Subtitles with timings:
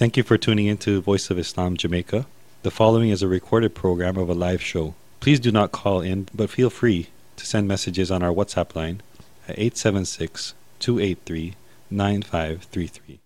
[0.00, 2.24] Thank you for tuning in to Voice of Islam Jamaica.
[2.62, 4.94] The following is a recorded program of a live show.
[5.20, 9.02] Please do not call in, but feel free to send messages on our WhatsApp line
[9.46, 11.54] at 876 283
[11.90, 13.18] 9533.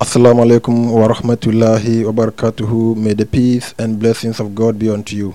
[0.00, 2.96] Assalamu alaikum wa rahmatullahi wa barakatuhu.
[2.96, 5.34] May the peace and blessings of God be unto you.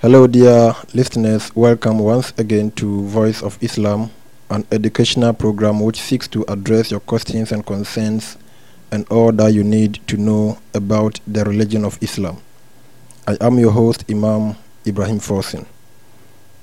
[0.00, 1.54] Hello, dear listeners.
[1.54, 4.10] Welcome once again to Voice of Islam,
[4.50, 8.36] an educational program which seeks to address your questions and concerns
[8.92, 12.36] and all that you need to know about the religion of Islam.
[13.26, 14.54] I am your host, Imam
[14.86, 15.66] Ibrahim Forsin.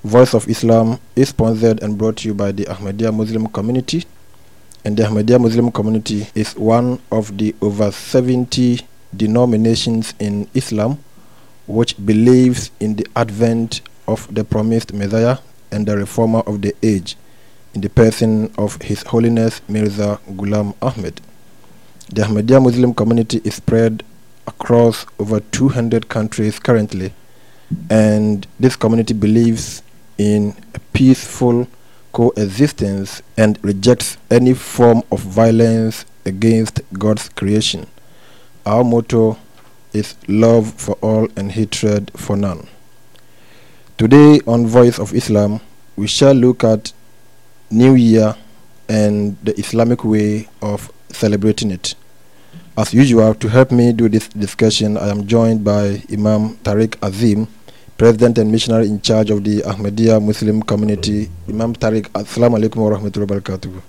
[0.04, 4.06] Voice of Islam is sponsored and brought to you by the Ahmadiyya Muslim community.
[4.84, 8.80] And the Ahmadiyya Muslim community is one of the over 70
[9.14, 11.02] denominations in Islam
[11.66, 15.38] which believes in the advent of the promised Messiah
[15.72, 17.16] and the reformer of the age
[17.74, 21.20] in the person of His Holiness Mirza Ghulam Ahmed.
[22.12, 24.02] The Ahmadiyya Muslim community is spread
[24.44, 27.12] across over 200 countries currently,
[27.88, 29.84] and this community believes
[30.18, 31.68] in a peaceful
[32.12, 37.86] coexistence and rejects any form of violence against God's creation.
[38.66, 39.38] Our motto
[39.92, 42.66] is love for all and hatred for none.
[43.98, 45.60] Today on Voice of Islam,
[45.94, 46.92] we shall look at
[47.70, 48.34] New Year
[48.88, 51.94] and the Islamic way of celebrating it.
[52.76, 57.46] As usual, to help me do this discussion, I am joined by Imam Tariq Azim,
[57.98, 61.28] President and Missionary in charge of the Ahmadiyya Muslim community.
[61.48, 63.82] Imam Tariq, Assalamu alaikum wa rahmatullahi wa barakatuh.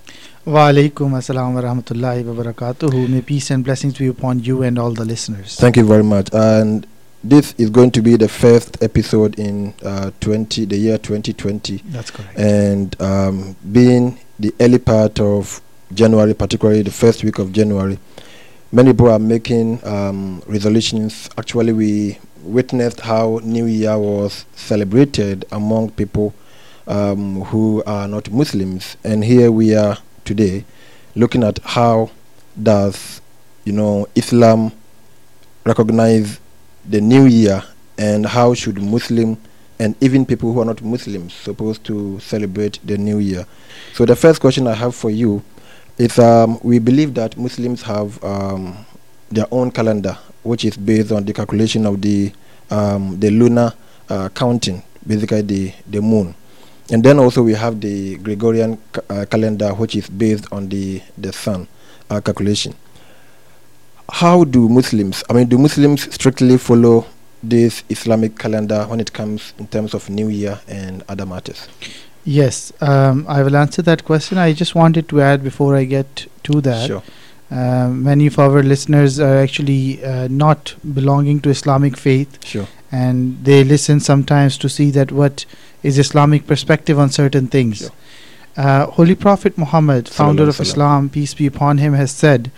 [0.46, 3.08] Wa alaikum assalam wa rahmatullahi wa barakatuhu.
[3.08, 5.56] May peace and blessings be upon you and all the listeners.
[5.56, 6.30] Thank you very much.
[6.34, 6.86] And
[7.24, 11.84] this is going to be the first episode in uh, 20, the year 2020.
[11.86, 12.38] That's correct.
[12.40, 15.62] And um, being the early part of
[15.94, 17.98] January, particularly the first week of January,
[18.72, 21.30] many people are making um, resolutions.
[21.38, 26.34] Actually, we witnessed how New Year was celebrated among people
[26.88, 30.66] um, who are not Muslims, and here we are today,
[31.16, 32.10] looking at how
[32.62, 33.22] does
[33.66, 34.72] you know Islam
[35.66, 36.40] recognize
[36.86, 37.64] the New Year,
[37.98, 39.38] and how should Muslim
[39.82, 43.48] and even people who are not Muslims supposed to celebrate the New Year.
[43.94, 45.42] So the first question I have for you
[45.98, 48.86] is um, we believe that Muslims have um,
[49.30, 52.32] their own calendar, which is based on the calculation of the
[52.70, 53.74] um, the lunar
[54.10, 56.34] uh, counting, basically the the moon,
[56.92, 61.02] and then also we have the Gregorian ca- uh, calendar, which is based on the
[61.18, 61.68] the sun
[62.10, 62.74] uh, calculation.
[64.10, 65.24] How do Muslims?
[65.30, 67.06] I mean, do Muslims strictly follow
[67.42, 71.68] this Islamic calendar when it comes in terms of New Year and other matters?
[72.24, 74.38] Yes, um, I will answer that question.
[74.38, 76.88] I just wanted to add before I get to that.
[76.88, 77.04] Sure.
[77.50, 82.68] Uh, many of our listeners are actually uh, not belonging to Islamic faith, Sure.
[82.92, 85.46] and they listen sometimes to see that what
[85.84, 87.80] is Islamic perspective on certain things.
[87.80, 87.90] Sure.
[88.56, 90.72] Uh, Holy Prophet Muhammad, founder of Sallallahu alaihi wasallam.
[90.72, 92.52] Islam, peace be upon him, has said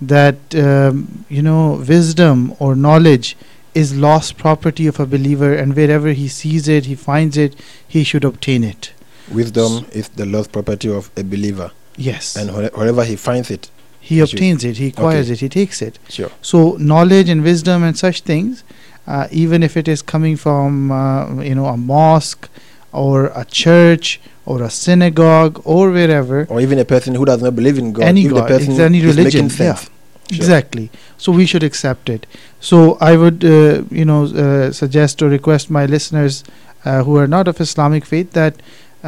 [0.00, 3.36] that um, you know wisdom or knowledge
[3.74, 7.54] is lost property of a believer, and wherever he sees it, he finds it,
[7.86, 8.92] he should obtain it.
[9.32, 14.16] Wisdom is the lost property of a believer, Yes, and wherever he finds it, he
[14.16, 15.34] he should- obtains it, he acquires Okay.
[15.34, 15.98] it, he takes it.
[16.08, 16.30] sure.
[16.42, 18.64] So knowledge and wisdom and such things,
[19.06, 22.48] uh, even if it is coming from uh, you know a mosque
[22.92, 27.54] or a church or a synagogue or wherever, Or even a person who does not
[27.54, 29.82] believe in God, Any God, person any religion, sense.
[29.82, 30.36] Sure.
[30.36, 30.90] exactly.
[31.18, 32.26] So we should accept it.
[32.60, 36.44] So I would uh, you know uh, suggest or request my listeners
[36.84, 38.54] uh, who are not of Islamic faith that.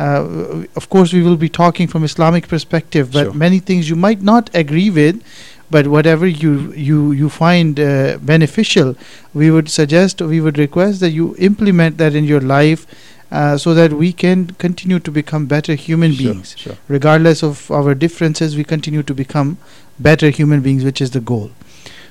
[0.05, 3.35] Uh, of course, we will be talking from Islamic perspective, but Sure.
[3.47, 5.17] many things you might not agree with,
[5.77, 6.53] but whatever you
[6.89, 7.89] you you find uh,
[8.33, 8.95] beneficial,
[9.41, 12.87] we would suggest, we would request that you implement that in your life,
[13.41, 16.77] uh, so that we can continue to become better human Sure, beings Sure.
[16.99, 19.53] regardless of our differences, we continue to become
[20.11, 21.51] better human beings, which is the goal.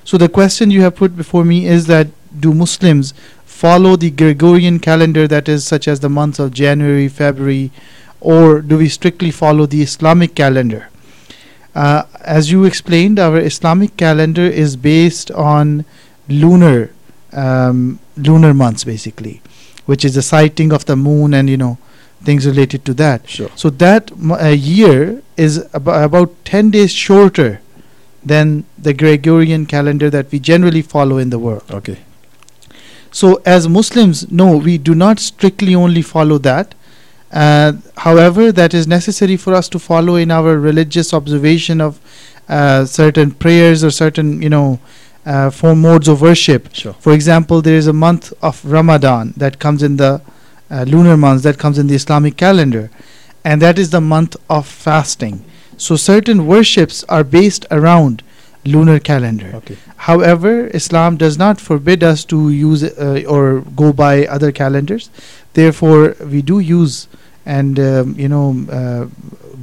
[0.09, 2.07] So, the question you have put before me is that
[2.45, 3.13] do Muslims
[3.59, 7.71] follow the Gregorian calendar, that is, such as the months of January, February,
[8.21, 10.87] or do we strictly follow the Islamic calendar?
[11.75, 15.85] Uh, as you explained, our Islamic calendar is based on
[16.27, 16.91] lunar
[17.33, 19.41] um, lunar months, basically,
[19.85, 21.77] which is the sighting of the moon and you know
[22.23, 23.29] things related to that.
[23.29, 23.51] Sure.
[23.55, 27.61] So that m- uh, year is ab- about 10 days shorter
[28.23, 31.63] than the Gregorian calendar that we generally follow in the world.
[31.71, 31.99] Okay.
[33.11, 36.75] So, as Muslims, no, we do not strictly only follow that.
[37.31, 41.99] Uh, however, that is necessary for us to follow in our religious observation of
[42.47, 44.79] uh, certain prayers or certain you know
[45.25, 46.73] uh, form modes of worship.
[46.73, 46.93] Sure.
[46.93, 50.21] For example, there is a month of Ramadan that comes in the
[50.71, 52.89] uh, lunar months that comes in the Islamic calendar,
[53.43, 55.45] and that is the month of fasting.
[55.77, 58.23] So certain worships are based around
[58.71, 59.51] lunar calendar.
[59.55, 59.77] Okay.
[59.97, 65.09] However, Islam does not forbid us to use uh, or go by other calendars.
[65.53, 67.07] Therefore, we do use
[67.45, 68.45] and um, you know
[68.79, 69.05] uh,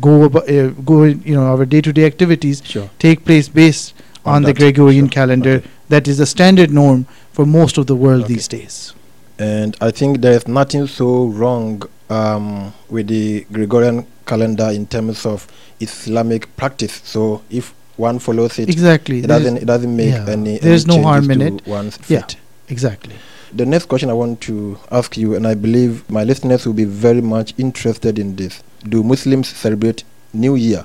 [0.00, 2.88] go abo- uh, go you know our day-to-day activities Sure.
[2.99, 3.94] take place based
[4.25, 5.12] On on, the Gregorian sure.
[5.20, 5.56] calendar.
[5.56, 5.69] Okay.
[5.88, 8.35] That is the standard norm for most of the world Okay.
[8.35, 8.93] these days.
[9.38, 15.25] And I think there is nothing so wrong um, with the Gregorian calendar in terms
[15.26, 15.47] of
[15.81, 17.00] Islamic practice.
[17.05, 19.20] So if one follows it, Exactly.
[19.20, 20.26] it doesn't it doesn't make yeah.
[20.28, 20.58] any.
[20.58, 22.26] There's any no harm in to One's Yeah.
[22.69, 23.14] exactly.
[23.54, 26.84] The next question I want to ask you, and I believe my listeners will be
[26.84, 30.04] very much interested in this: Do Muslims celebrate
[30.34, 30.84] New Year,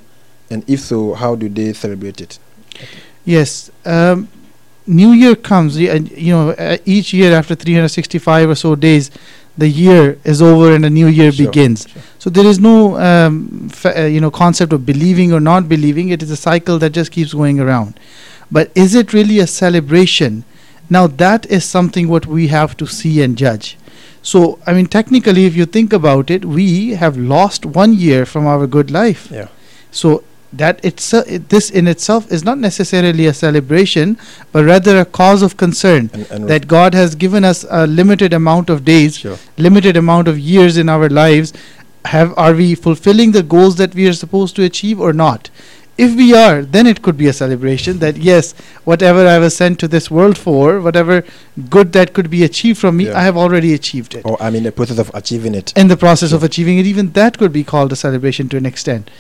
[0.50, 2.40] and if so, how do they celebrate it?
[3.26, 3.72] Yes.
[3.86, 4.28] Um,
[4.88, 9.12] New Year comes, and you know, uh, each year after 365 or so days,
[9.58, 11.88] the year is over and a new year Sure, begins.
[11.88, 12.02] sure.
[12.20, 16.10] So there is no, um, fa- uh, you know, concept of believing or not believing.
[16.10, 18.00] It is a cycle that just keeps going around.
[18.52, 20.44] But is it really a celebration?
[20.90, 23.78] Now that is something what we have to see and judge.
[24.22, 28.46] So I mean, technically, if you think about it, we have lost one year from
[28.46, 29.30] our good life.
[29.32, 29.48] Yeah.
[29.92, 34.18] So that it's it, this in itself is not necessarily a celebration,
[34.52, 38.34] but rather a cause of concern And, and that God has given us a limited
[38.34, 39.38] amount of days, sure.
[39.58, 41.54] limited amount of years in our lives.
[42.06, 45.50] Have are we fulfilling the goals that we are supposed to achieve or not?
[45.98, 48.54] If we are, then it could be a celebration that yes,
[48.86, 51.24] whatever I was sent to this world for, whatever
[51.70, 53.20] good that could be achieved from me, Yeah.
[53.20, 55.72] I have already achieved it Or I'm in the process of achieving it.
[55.76, 58.66] in the process of achieving it even that could be called a celebration to an
[58.66, 59.12] extent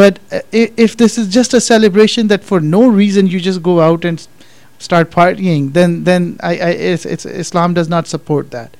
[0.00, 3.80] but uh, if this is just a celebration that for no reason you just go
[3.80, 4.26] out and
[4.78, 8.76] start partying then then I, I it's, it's islam does not support that.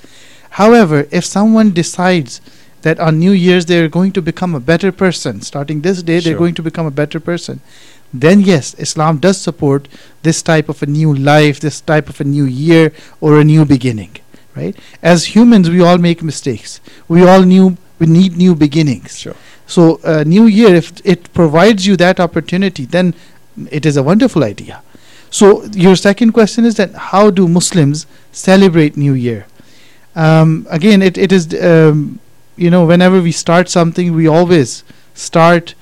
[0.63, 2.41] However if someone decides
[2.83, 6.43] that on new year's they're going to become a better person starting this day they're
[6.45, 7.61] going to become a better person
[8.13, 9.89] then yes islam does support
[10.23, 13.65] this type of a new life this type of a new year or a new
[13.65, 14.19] beginning
[14.55, 14.77] right?
[15.03, 16.81] As humans we all make mistakes.
[17.09, 19.19] We all new we need new beginnings.
[19.19, 19.37] Sure.
[19.73, 23.15] So uh, new year if it provides you that opportunity then
[23.71, 24.83] it is a wonderful idea.
[25.31, 29.47] So your second question is that how do muslims celebrate new year?
[30.15, 32.21] Um, again it, it is um,
[32.57, 34.85] you know whenever we start something we always
[35.15, 35.75] start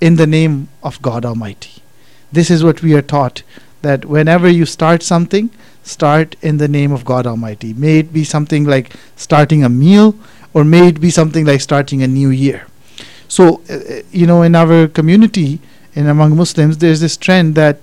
[0.00, 1.82] in the name of god almighty.
[2.32, 3.42] This is what we are taught
[3.82, 5.50] that whenever you start something
[5.84, 7.74] start in the name of god almighty.
[7.74, 10.16] May it be something like starting a meal
[10.52, 12.66] or may it be something like starting a new year
[13.28, 15.60] so uh, uh, you know in our community
[15.94, 17.78] and among muslims there's this trend that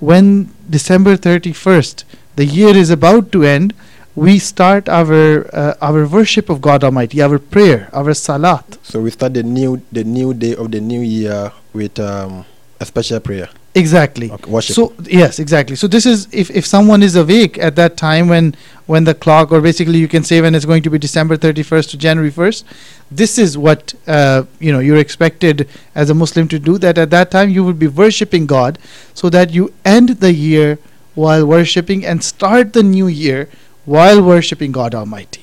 [0.00, 2.04] when december 31st
[2.36, 3.74] the year is about to end
[4.14, 9.10] we start our uh, our worship of god almighty our prayer our salat So we
[9.10, 12.46] start the new the new day of the new year with um,
[12.80, 13.50] a special prayer.
[13.76, 14.74] Exactly Okay, worship.
[14.74, 15.76] So yes, exactly.
[15.76, 18.54] So this is if, if someone is awake at that time when
[18.86, 21.90] when the clock or basically you can say when it's going to be December 31st
[21.90, 22.64] to January 1st,
[23.10, 26.78] this is what uh, you know you're expected as a Muslim to do.
[26.78, 28.78] That at that time you will be worshiping God,
[29.14, 30.78] so that you end the year
[31.14, 33.48] while worshiping and start the new year
[33.84, 35.42] while worshiping God Almighty.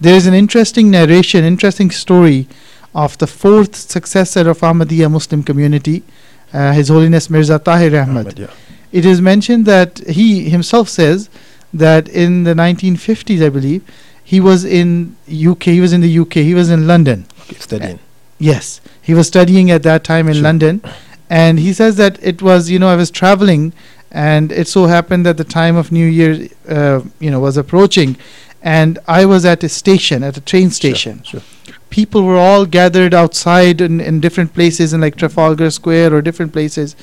[0.00, 2.48] There is an interesting narration, interesting story
[2.94, 6.02] of the fourth successor of Ahmadiyya Muslim community,
[6.52, 8.26] uh, His Holiness Mirza Tahir Ahmad.
[8.26, 8.50] Ahmed, yeah.
[8.92, 11.30] It is mentioned that he himself says
[11.72, 13.82] that in the 1950s, I believe,
[14.24, 15.62] he was in UK.
[15.64, 16.34] He was in the UK.
[16.34, 17.26] He was in London.
[17.42, 17.98] Okay, studying.
[18.38, 20.42] Yes, he was studying at that time in Sure.
[20.42, 20.82] London,
[21.28, 23.72] and he says that it was you know I was traveling,
[24.10, 28.16] and it so happened that the time of New Year, uh, you know, was approaching,
[28.62, 31.22] and I was at a station at a train station.
[31.22, 31.42] Sure.
[31.90, 36.52] People were all gathered outside in, in different places in like Trafalgar Square or different
[36.52, 36.94] places,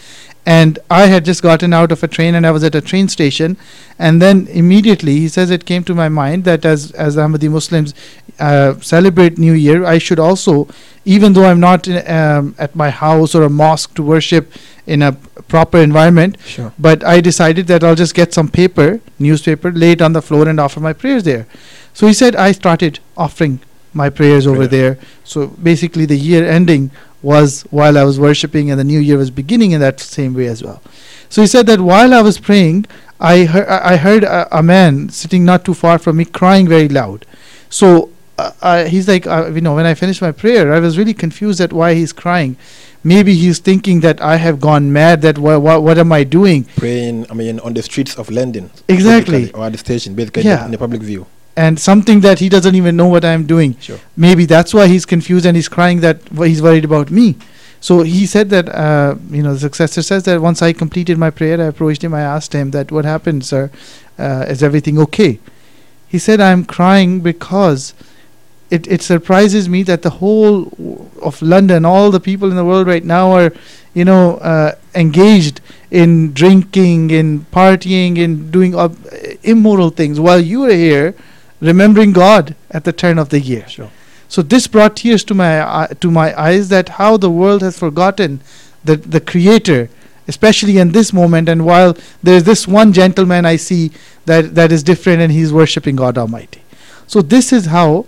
[0.46, 3.10] and I had just gotten out of a train and I was at a train
[3.10, 3.58] station,
[4.00, 7.94] and then immediately he says it came to my mind that as as Ahmadi Muslims
[8.40, 10.68] uh, celebrate New Year, I should also,
[11.04, 14.52] even though I'm not in, um, at my house or a mosque to worship
[14.86, 15.12] in a
[15.50, 16.72] proper environment, Sure.
[16.80, 20.48] but I decided that I'll just get some paper, newspaper, lay it on the floor
[20.48, 21.46] and offer my prayers there.
[21.94, 23.60] So he said I started offering
[23.94, 24.98] my prayers over there.
[25.24, 26.92] So basically, the year ending
[27.22, 30.48] was while I was worshipping, and the new year was beginning in that same way
[30.48, 30.82] as well.
[31.30, 32.86] So he said that while I was praying,
[33.20, 36.88] I heard I heard a, a man sitting not too far from me crying very
[36.88, 37.26] loud.
[37.70, 40.98] So uh, uh, he's like, uh, you know, when I finished my prayer, I was
[40.98, 42.56] really confused at why he's crying.
[43.04, 45.22] Maybe he's thinking that I have gone mad.
[45.22, 46.66] That wha- wha- what am I doing?
[46.76, 48.70] Praying, I mean, on the streets of London.
[48.88, 49.52] Exactly.
[49.54, 50.66] Or at the station, basically, Yeah.
[50.66, 51.26] in the public view.
[51.58, 53.76] And something that he doesn't even know what I'm doing.
[53.80, 54.00] Sure.
[54.16, 57.36] Maybe that's why he's confused and he's crying that he's worried about me.
[57.80, 61.32] So he said that, uh, you know, the successor says that once I completed my
[61.32, 62.14] prayer, I approached him.
[62.14, 63.72] I asked him that, what happened, sir?
[64.20, 65.40] Uh, is everything okay?
[66.08, 67.96] He said, I'm crying because
[68.70, 72.66] it, it surprises me that the whole w- of London, all the people in the
[72.66, 73.52] world right now are,
[73.96, 78.98] you know, uh, engaged in drinking, in partying, in doing ob-
[79.44, 81.16] immoral things, while you are here
[81.60, 83.68] remembering God at the turn of the year.
[83.68, 83.90] Sure.
[84.28, 87.80] So this brought tears to my eye to my eyes that how the world has
[87.80, 88.42] forgotten
[88.84, 89.90] the the Creator,
[90.28, 91.50] especially in this moment.
[91.50, 93.92] And while there's this one gentleman I see
[94.26, 96.62] that that is different, and he's worshiping God Almighty.
[97.08, 98.06] So this is how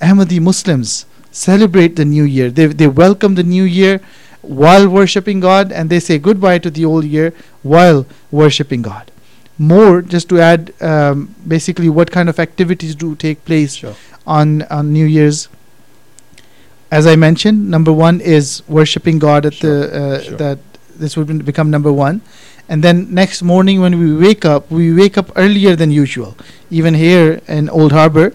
[0.00, 2.50] Ahmadi Muslims celebrate the new year.
[2.50, 4.00] They they welcome the new year
[4.42, 9.10] while worshiping God, and they say goodbye to the old year while worshiping God.
[9.58, 13.94] More, just to add, um, basically, what kind of activities do take place Sure.
[14.26, 15.48] on on New Year's.
[16.90, 20.36] As I mentioned, number one is worshiping God at Sure, the uh, sure.
[20.36, 20.58] that
[20.96, 22.20] this would become number one,
[22.68, 26.36] and then next morning when we wake up, we wake up earlier than usual.
[26.70, 28.32] Even here in Old Harbour,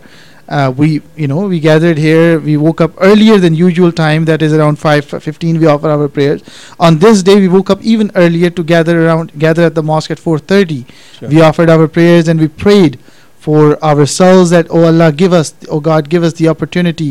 [0.58, 0.88] uh, we
[1.22, 2.40] you know we gathered here.
[2.48, 4.26] We woke up earlier than usual time.
[4.32, 5.60] That is around five fifteen.
[5.64, 6.44] We offer our prayers.
[6.90, 10.12] On this day, we woke up even earlier to gather around gather at the mosque
[10.18, 10.86] at four thirty.
[11.20, 11.30] Sure.
[11.30, 13.00] We offered our prayers and we prayed
[13.46, 17.10] for ourselves that, oh Allah, give us, oh God, give us the opportunity,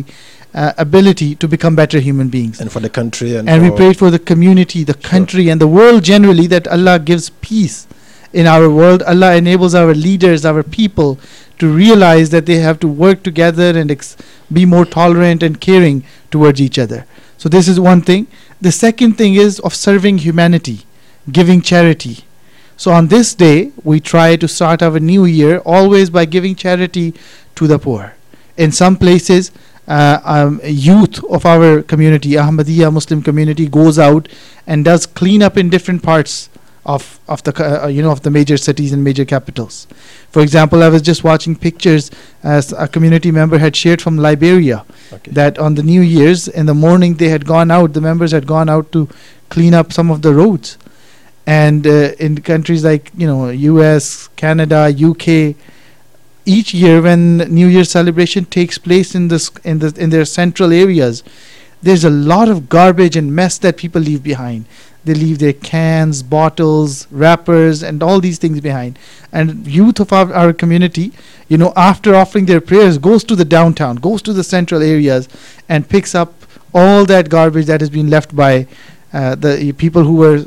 [0.55, 2.61] uh, ability to become better human beings.
[2.61, 5.11] And for the country and, And we prayed for the community, the Sure.
[5.11, 7.87] country, and the world generally that Allah gives peace
[8.33, 9.03] in our world.
[9.03, 11.19] Allah enables our leaders, our people,
[11.59, 14.17] to realize that they have to work together and ex-
[14.53, 17.07] be more tolerant and caring towards each other.
[17.39, 18.27] So, this is one thing.
[18.61, 20.81] The second thing is of serving humanity,
[21.31, 22.25] giving charity.
[22.77, 27.15] So, on this day, we try to start our new year always by giving charity
[27.57, 28.15] to the poor.
[28.57, 29.51] In some places,
[29.89, 34.29] uh, um, youth of our community, Ahmadiyya Muslim community, goes out
[34.67, 36.49] and does clean up in different parts
[36.85, 37.53] of of the
[37.85, 39.87] uh, you know of the major cities and major capitals.
[40.31, 42.11] For example, I was just watching pictures
[42.43, 45.31] as a community member had shared from Liberia Okay.
[45.33, 48.47] that on the New Year's in the morning they had gone out, the members had
[48.47, 49.09] gone out to
[49.51, 50.77] clean up some of the roads,
[51.47, 55.55] and uh, in countries like you know U.S., Canada, U.K.
[56.45, 60.73] Each year, when New Year celebration takes place in this in the in their central
[60.73, 61.23] areas,
[61.83, 64.65] there's a lot of garbage and mess that people leave behind.
[65.05, 68.99] They leave their cans, bottles, wrappers, and all these things behind.
[69.33, 71.13] And youth of our, our community,
[71.49, 75.29] you know, after offering their prayers, goes to the downtown, goes to the central areas,
[75.69, 76.35] and picks up
[76.73, 78.67] all that garbage that has been left by
[79.13, 80.47] uh, the people who were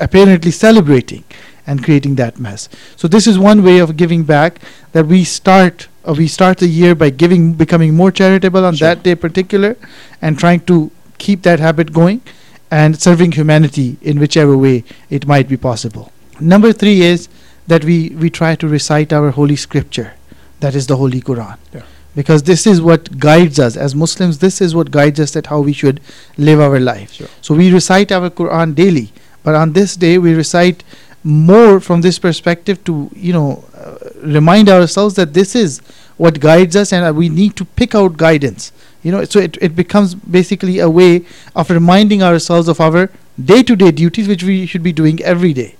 [0.00, 1.24] apparently celebrating
[1.66, 2.68] and creating that mess.
[2.96, 4.60] So this is one way of giving back
[4.92, 8.88] that we start uh, we start the year by giving becoming more charitable on Sure.
[8.88, 9.76] that day particular
[10.22, 12.22] and trying to keep that habit going
[12.70, 16.12] and serving humanity in whichever way it might be possible.
[16.38, 17.28] Number 3 is
[17.66, 20.14] that we we try to recite our holy scripture
[20.60, 21.56] that is the holy Quran.
[21.74, 21.82] Yeah.
[22.14, 25.60] Because this is what guides us as Muslims this is what guides us that how
[25.60, 26.00] we should
[26.36, 27.12] live our life.
[27.12, 27.28] Sure.
[27.40, 29.12] So we recite our Quran daily
[29.42, 30.84] but on this day we recite
[31.22, 35.80] more from this perspective to you know uh, remind ourselves that this is
[36.16, 39.56] what guides us and uh, we need to pick out guidance you know so it,
[39.60, 41.24] it becomes basically a way
[41.56, 43.08] of reminding ourselves of our
[43.42, 45.74] day-to-day duties which we should be doing every day.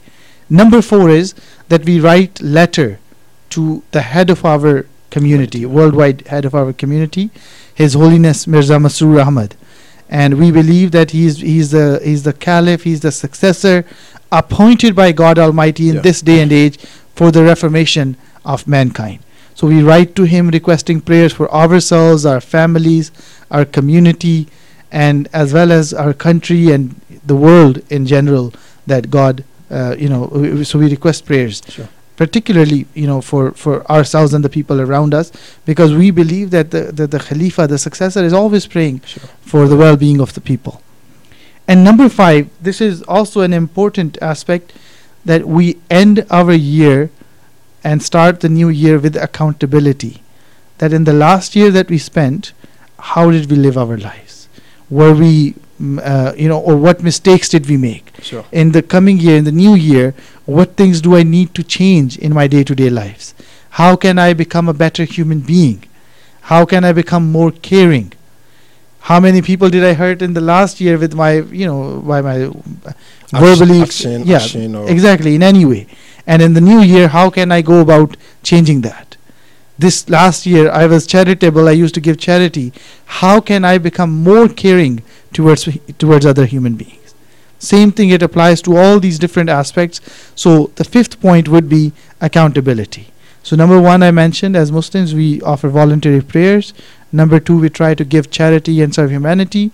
[0.49, 1.35] Number four is
[1.69, 2.99] that we write letter
[3.50, 7.31] to the head of our community worldwide head of our community
[7.75, 9.57] his holiness mirza masroor ahmad
[10.09, 13.85] and we believe that he's he's the he's the caliph he's the successor
[14.31, 16.00] appointed by god almighty in Yeah.
[16.03, 16.79] this day and age
[17.17, 19.19] for the reformation of mankind
[19.61, 23.11] so we write to him requesting prayers for ourselves our families
[23.50, 24.38] our community
[24.90, 26.95] and as well as our country and
[27.33, 28.52] the world in general
[28.93, 31.88] that god uh, you know w- so we request prayers Sure.
[32.17, 35.31] particularly you know for for ourselves and the people around us
[35.71, 39.29] because we believe that the the, the khalifa the successor is always praying Sure.
[39.52, 40.81] for the well-being of the people
[41.69, 44.73] and number 5 this is also an important aspect
[45.25, 47.11] that we end our year
[47.83, 50.23] and start the new year with accountability
[50.79, 52.53] that in the last year that we spent
[52.99, 54.49] how did we live our lives
[54.89, 58.45] were we mm, uh, you know or what mistakes did we make Sure.
[58.53, 62.19] in the coming year, in the new year, what things do I need to change
[62.19, 63.35] in my day to day lives?
[63.71, 65.85] How can I become a better human being?
[66.51, 68.13] how can i become more caring
[69.09, 72.21] how many people did i hurt in the last year with my you know by
[72.21, 72.51] my
[73.45, 75.87] verbally action, yeah action exactly in any way
[76.31, 78.17] and in the new year how can i go about
[78.49, 79.17] changing that?
[79.85, 81.69] This last year i was charitable.
[81.69, 82.73] I used to give charity.
[83.21, 85.03] How can i become more caring
[85.39, 85.65] towards
[86.05, 87.15] towards other human beings?
[87.71, 90.01] Same thing it applies to all these different aspects.
[90.45, 91.93] So the fifth point would be
[92.29, 93.09] accountability.
[93.43, 96.73] So number 1 i mentioned as muslims we offer voluntary prayers.
[97.21, 99.67] Number 2 we try to give charity and serve humanity.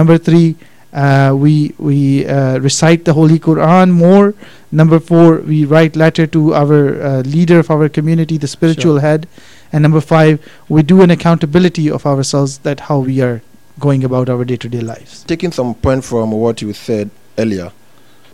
[0.00, 0.56] Number 3
[0.94, 4.34] uh, we we uh, recite the Holy Quran more.
[4.70, 9.00] Number four, we write letter to our uh, leader of our community, the spiritual Sure.
[9.00, 9.26] head.
[9.72, 13.42] And number five, we do an accountability of ourselves that how we are
[13.80, 15.24] going about our day-to-day lives.
[15.24, 17.72] taking some point from what you said earlier,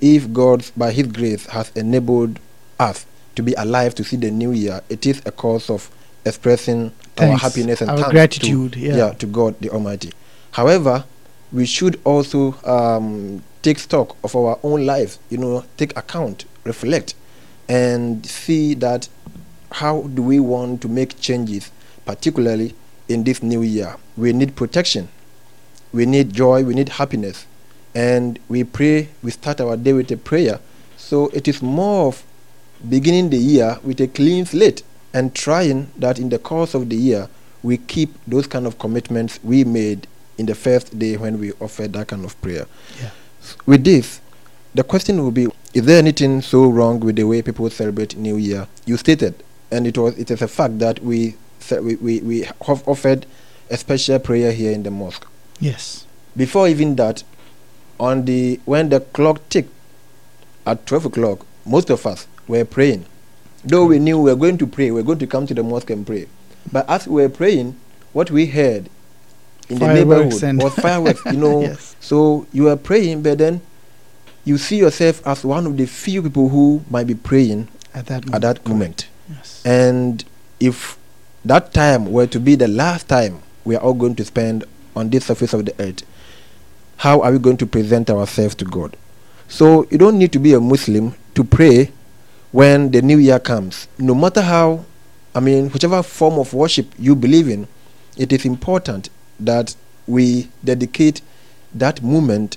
[0.02, 2.38] if God, by His grace, has enabled
[2.79, 5.90] us to be alive to see the new year, it is a cause of
[6.26, 8.73] expressing our happiness and our thanks gratitude.
[8.75, 9.12] to, yeah.
[9.12, 10.12] to God the Almighty.
[10.52, 11.05] However,
[11.52, 17.14] we should also um, take stock of our own lives, you know, take account, reflect,
[17.69, 19.09] and see that
[19.73, 21.71] how do we want to make changes,
[22.04, 22.75] particularly
[23.09, 23.97] in this new year.
[24.16, 25.09] We need protection,
[25.92, 27.47] we need joy, we need happiness,
[27.95, 30.61] and we pray, we start our day with a prayer.
[30.97, 32.23] So it is more of
[32.88, 36.97] beginning the year with a clean slate and trying that in the course of the
[36.97, 37.28] year
[37.62, 40.07] we keep those kind of commitments we made
[40.40, 42.66] in the first day when we offered that kind of prayer.
[43.00, 43.11] Yeah.
[43.66, 44.20] With this,
[44.75, 48.37] the question will be: Is there anything so wrong with the way people celebrate New
[48.37, 48.66] Year?
[48.87, 49.35] You stated,
[49.70, 51.37] and it was it is a fact that we
[51.70, 53.26] we we, we have offered
[53.68, 55.26] a special prayer here in the mosque.
[55.61, 56.06] Yes.
[56.37, 57.23] Before even that,
[58.00, 59.73] on the when the clock ticked
[60.66, 63.04] at twelve o'clock, most of us were praying.
[63.62, 65.62] Though we knew we were going to pray, we were going to come to the
[65.62, 66.28] mosque and pray.
[66.73, 67.76] But as we were praying,
[68.14, 68.88] what we heard
[69.71, 71.21] in the neighborhood and- was fireworks.
[71.27, 71.97] You know, Yes.
[72.00, 73.61] so you are praying, but then
[74.45, 78.25] you see yourself as one of the few people who might be praying At that
[78.27, 78.35] moment.
[78.35, 79.09] at that moment.
[79.29, 79.62] Yes.
[79.65, 80.25] And
[80.59, 80.99] if
[81.45, 84.64] that time were to be the last time we are all going to spend
[84.97, 86.03] on this surface of the earth,
[86.99, 88.97] how are we going to present ourselves to God?
[89.49, 91.90] So you don't need to be a Muslim to pray
[92.53, 93.88] when the new year comes.
[93.99, 94.85] No matter how,
[95.35, 97.68] I mean, whichever form of worship you believe in,
[98.16, 99.09] it is important
[99.44, 99.74] that
[100.07, 101.22] we dedicate
[101.74, 102.57] that moment,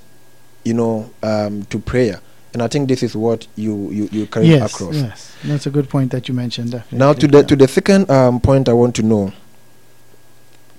[0.63, 2.19] you know, um, to prayer.
[2.53, 4.73] And I think this is what you you, you carry yes.
[4.73, 4.95] across.
[4.95, 5.35] Yes.
[5.43, 6.71] That's a good point that you mentioned.
[6.71, 6.99] Definitely.
[6.99, 7.43] Now to the yeah.
[7.43, 9.33] to the second um, point I want to know.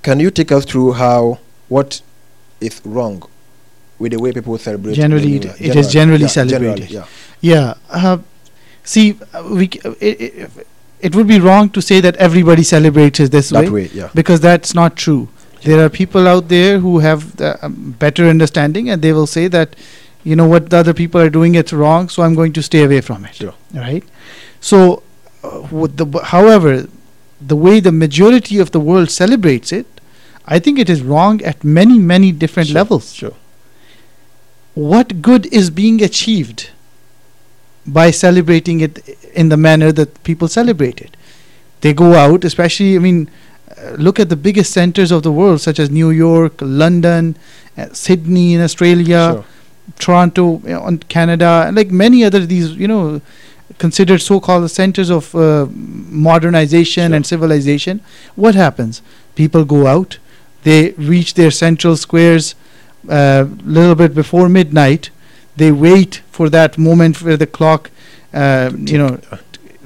[0.02, 1.38] Can you take us through how
[1.68, 2.00] what
[2.60, 3.22] is wrong
[3.98, 4.94] with the way people celebrate?
[4.94, 5.54] Generally, it- Year?
[5.72, 6.90] it is generally yeah, celebrated.
[6.90, 7.06] yeah.
[7.40, 7.74] Yeah.
[7.90, 8.18] Uh,
[8.84, 10.66] see, uh, we c- uh, it, it,
[11.00, 14.10] it would be wrong to say that everybody celebrates this That way, way, yeah.
[14.14, 15.28] because that's not true.
[15.64, 19.48] There are people out there who have the, um, better understanding, and they will say
[19.48, 19.76] that,
[20.22, 22.84] you know, what the other people are doing, it's wrong, so I'm going to stay
[22.84, 23.34] away from it.
[23.34, 23.54] Sure.
[23.72, 24.04] Right.
[24.60, 25.02] So,
[25.42, 26.86] uh, with the, however,
[27.40, 29.86] the way the majority of the world celebrates it,
[30.46, 33.32] I think it is wrong at many, many different Sure, levels Sure.
[34.74, 36.70] what good is being achieved
[37.86, 38.98] by celebrating it
[39.34, 41.16] in the manner that people celebrate it?
[41.80, 43.53] They go out, especially, I mean, uh,
[43.92, 47.36] look at the biggest centers of the world, such as New York, London,
[47.76, 49.44] uh, Sydney in Australia, Sure.
[49.98, 53.20] Toronto you know, in Canada, and like many other these, you know,
[53.78, 57.16] considered so-called centers of uh, modernization Sure.
[57.16, 58.00] and civilization.
[58.34, 59.02] What happens?
[59.34, 60.18] People go out,
[60.62, 62.54] they reach their central squares
[63.08, 65.10] a little bit before midnight.
[65.56, 67.90] They wait for that moment where the clock,
[68.32, 69.20] uh, you know,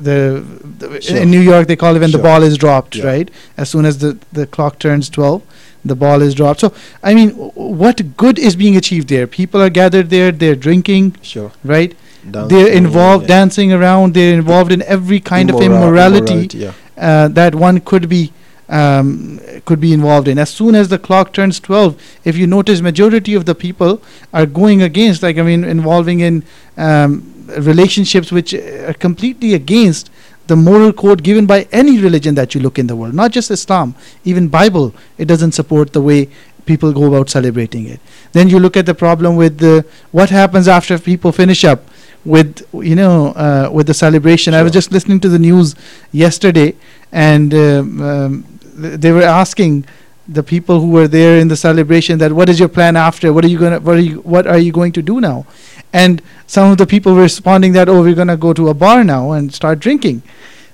[0.00, 0.42] the,
[0.78, 1.16] the Sure.
[1.18, 3.06] in New York they call it when the ball is dropped, Yeah.
[3.06, 3.30] right?
[3.56, 5.42] As soon as the the clock turns twelve,
[5.84, 6.60] the ball is dropped.
[6.60, 9.26] So I mean, w- what good is being achieved there?
[9.26, 10.30] People are gathered there.
[10.32, 11.52] They're drinking, Sure.
[11.64, 11.94] right?
[12.30, 13.28] Dancing, they're involved yeah.
[13.36, 14.14] dancing around.
[14.14, 16.72] They're involved in every kind of Immora- immorality yeah.
[16.96, 18.32] uh, that one could be
[18.68, 20.38] um, could be involved in.
[20.38, 24.02] As soon as the clock turns 12, if you notice, majority of the people
[24.34, 26.42] are going against, like I mean, involving in
[26.76, 30.10] um, relationships which are completely against
[30.46, 33.50] the moral code given by any religion that you look in the world, not just
[33.50, 34.94] Islam, even Bible.
[35.18, 36.28] It doesn't support the way
[36.64, 38.00] people go about celebrating it.
[38.32, 41.80] Then you look at the problem with the what happens after people finish up
[42.24, 44.54] with you know uh, with the celebration.
[44.54, 45.74] I was just listening to the news
[46.12, 46.74] yesterday,
[47.12, 49.86] and um, um, they were asking
[50.28, 53.32] the people who were there in the celebration that what is your plan after?
[53.32, 55.46] What are you gonna what are you what are you going to do now?
[55.92, 59.04] And some of the people were responding that oh we're gonna go to a bar
[59.04, 60.22] now and start drinking.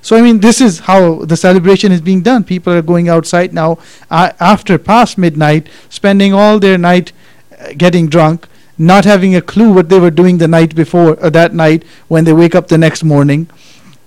[0.05, 2.44] So I mean, this is how the celebration is being done.
[2.44, 3.79] People are going outside now
[4.11, 7.12] uh, after past midnight, spending all their night
[7.59, 8.46] uh, getting drunk,
[8.77, 12.24] not having a clue what they were doing the night before or that night when
[12.24, 13.48] they wake up the next morning.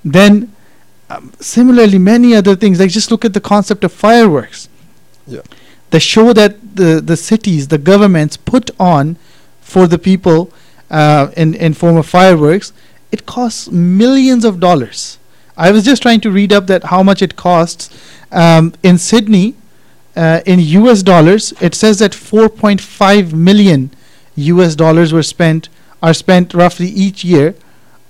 [0.06, 0.54] Then,
[1.10, 2.80] um, similarly, many other things.
[2.80, 4.70] Like just look at the concept of fireworks.
[5.26, 5.42] Yeah.
[5.90, 9.18] The show that the the cities, the governments put on
[9.62, 10.52] for the people
[10.90, 12.74] uh, in in form of fireworks,
[13.12, 15.18] it costs millions of dollars.
[15.56, 17.90] I was just trying to read up that how much it costs
[18.32, 19.56] um, in Sydney.
[20.16, 21.04] Uh, in U.S.
[21.04, 23.92] dollars, it says that 4.5 million
[24.36, 24.76] U.S.
[24.76, 25.70] dollars were spent
[26.02, 27.54] are spent roughly each year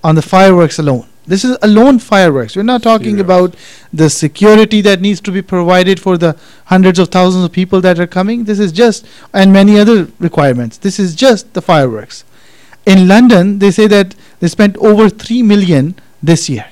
[0.02, 1.06] on the fireworks alone.
[1.26, 2.56] This is alone fireworks.
[2.56, 3.54] We're not talking about
[3.92, 8.00] the security that needs to be provided for the hundreds of thousands of people that
[8.00, 8.44] are coming.
[8.44, 10.78] This is just and many other requirements.
[10.78, 12.24] This is just the fireworks.
[12.88, 16.66] In London, they say that they spent over three million this year.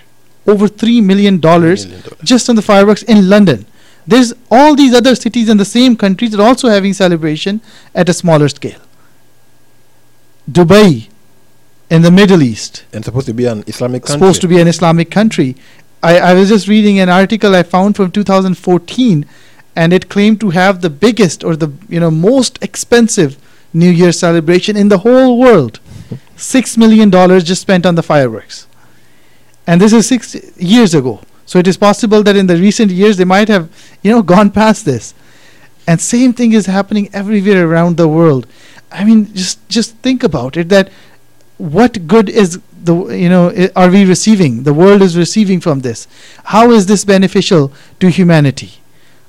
[0.46, 1.86] Over three million dollars
[2.32, 3.66] just on the fireworks in London.
[4.06, 7.60] There's all these other cities in the same countries that are also having celebration
[7.94, 8.80] at a smaller scale.
[10.50, 11.08] Dubai
[11.90, 14.18] in the Middle East, And supposed to be an Islamic country.
[14.18, 15.56] supposed to be an Islamic country.
[16.02, 19.26] I, I was just reading an article I found from 2014,
[19.74, 23.36] and it claimed to have the biggest or the you know most expensive
[23.72, 25.80] New Year celebration in the whole world.
[26.36, 28.66] Six million dollars just spent on the fireworks,
[29.66, 31.20] and this is six years ago.
[31.46, 33.68] So it is possible that in the recent years they might have
[34.02, 35.14] you know gone past this,
[35.86, 38.46] and same thing is happening everywhere around the world.
[38.92, 40.68] I mean, just just think about it.
[40.68, 40.90] That
[41.58, 44.64] what good is the you know i- are we receiving?
[44.64, 46.06] The world is receiving from this.
[46.44, 48.74] How is this beneficial to humanity?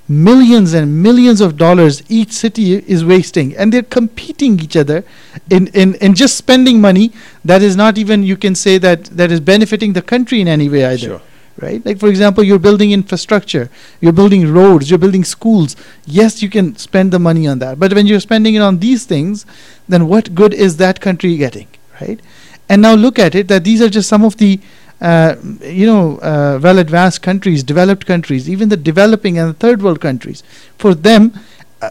[0.10, 5.04] Millions and millions of dollars each city is wasting, and they're competing each other
[5.50, 7.12] in, in, in just spending money
[7.44, 10.70] that is not even you can say that that is benefiting the country in any
[10.70, 11.22] way either Sure.
[11.60, 11.86] right?
[11.86, 15.76] Like for example, you're building infrastructure, you're building roads, you're building schools.
[16.06, 19.06] Yes, you can spend the money on that, but when you're spending it on these
[19.06, 19.46] things,
[19.90, 21.68] then what good is that country getting,
[22.00, 22.22] right?
[22.70, 24.60] And now look at it that these are just some of the
[25.02, 29.82] uh, you know uh, well advanced countries, developed countries, even the developing and the third
[29.82, 30.44] world countries.
[30.78, 31.34] For them.
[31.82, 31.90] Uh,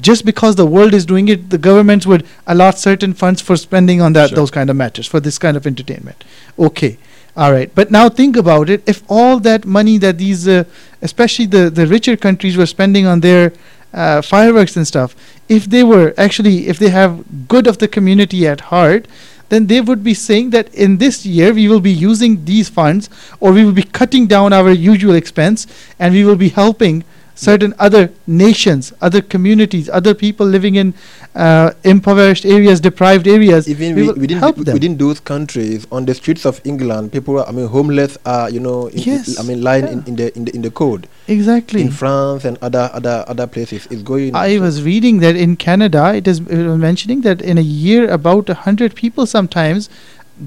[0.00, 4.00] just because the world is doing it, the governments would allot certain funds for spending
[4.00, 4.36] on that Sure.
[4.36, 6.24] those kind of matters for this kind of entertainment.
[6.58, 6.96] Okay,
[7.36, 8.82] all right, but now think about it.
[8.86, 10.64] If all that money that these, uh,
[11.02, 13.52] especially the the richer countries, were spending on their
[13.92, 15.14] uh, fireworks and stuff,
[15.48, 19.06] if they were actually, if they have good of the community at heart,
[19.48, 23.10] then they would be saying that in this year we will be using these funds,
[23.40, 25.66] or we will be cutting down our usual expense,
[25.98, 30.94] and we will be helping certain other nations, other communities, other people living in
[31.34, 33.68] uh, impoverished areas, deprived areas.
[33.68, 34.74] Even we we, will within help wi- them.
[34.74, 38.60] within those countries, on the streets of England, people, are, I mean, homeless are, you
[38.60, 40.04] know, in, Yes, I mean, lying in, yeah.
[40.06, 41.06] in the in the in the cold.
[41.26, 41.82] exactly.
[41.82, 44.34] In France and other other other places, it's going.
[44.36, 48.08] I was reading that in Canada, it is it was mentioning that in a year
[48.10, 49.88] about a hundred people sometimes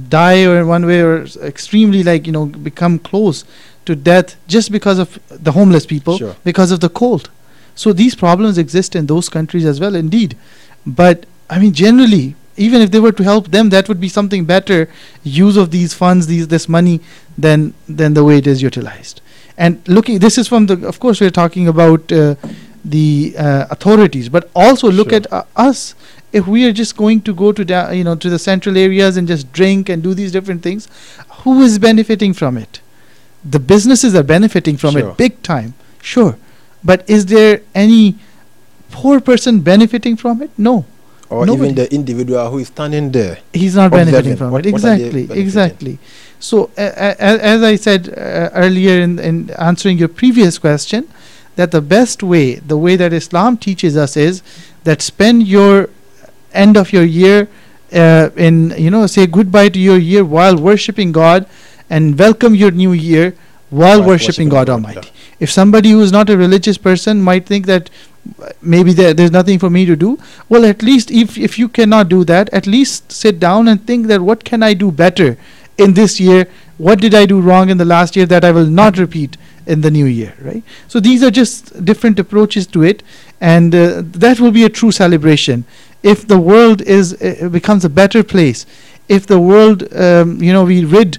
[0.09, 3.43] die or in one way or extremely like you know become close
[3.87, 6.35] to death just because of the homeless people Sure.
[6.43, 7.29] because of the cold.
[7.75, 10.35] So these problems exist in those countries as well, indeed.
[10.85, 12.35] But I mean, generally,
[12.67, 14.89] even if they were to help them, that would be something better
[15.23, 16.99] use of these funds, these this money,
[17.37, 19.21] than than the way it is utilized.
[19.65, 20.75] And looking, this is from the.
[20.87, 22.35] Of course, we're talking about uh,
[22.95, 25.17] the uh, authorities, but also look Sure.
[25.21, 25.95] at uh, us.
[26.39, 29.17] If we are just going to go to da- you know to the central areas
[29.21, 30.87] and just drink and do these different things,
[31.43, 32.81] who is benefiting from it?
[33.49, 35.09] The businesses are benefiting from Sure.
[35.09, 36.35] it big time, sure.
[36.83, 38.15] But is there any
[38.91, 40.51] poor person benefiting from it?
[40.57, 40.85] No,
[41.29, 41.63] or nobody.
[41.71, 43.37] even the individual who is standing there.
[43.53, 44.73] he's not benefiting from What- it.
[44.73, 45.99] what are they Exactly, exactly.
[46.39, 47.15] So, uh, uh,
[47.53, 51.05] as I said uh, earlier in, in answering your previous question,
[51.55, 54.43] that the best way, the way that Islam teaches us is
[54.83, 55.89] that spend your
[56.53, 57.47] end of your year
[57.93, 61.47] uh, in, you know, say goodbye to your year while worshiping God
[61.89, 63.35] and welcome your new year
[63.69, 65.09] while worshiping God Almighty.
[65.39, 67.89] If somebody who is not a religious person might think that
[68.61, 70.19] maybe there, there's nothing for me to do,
[70.49, 74.07] well, at least if, if you cannot do that, at least sit down and think
[74.07, 75.37] that what can I do better
[75.77, 76.47] in this year?
[76.77, 79.81] What did I do wrong in the last year that I will not repeat in
[79.81, 80.63] the new year, right?
[80.87, 83.03] So these are just different approaches to it,
[83.41, 85.65] and uh, that will be a true celebration.
[86.03, 88.65] If the world is uh, becomes a better place,
[89.09, 91.17] if the world, um, you know, we rid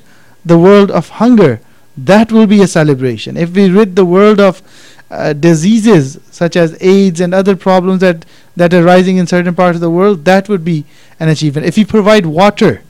[0.48, 1.60] the world of hunger,
[1.96, 3.36] that will be a celebration.
[3.36, 4.62] If we rid the world of
[5.10, 9.76] uh, diseases such as AIDS and other problems that that are rising in certain parts
[9.76, 10.84] of the world, that would be
[11.20, 11.66] an achievement.
[11.66, 12.82] If we provide water,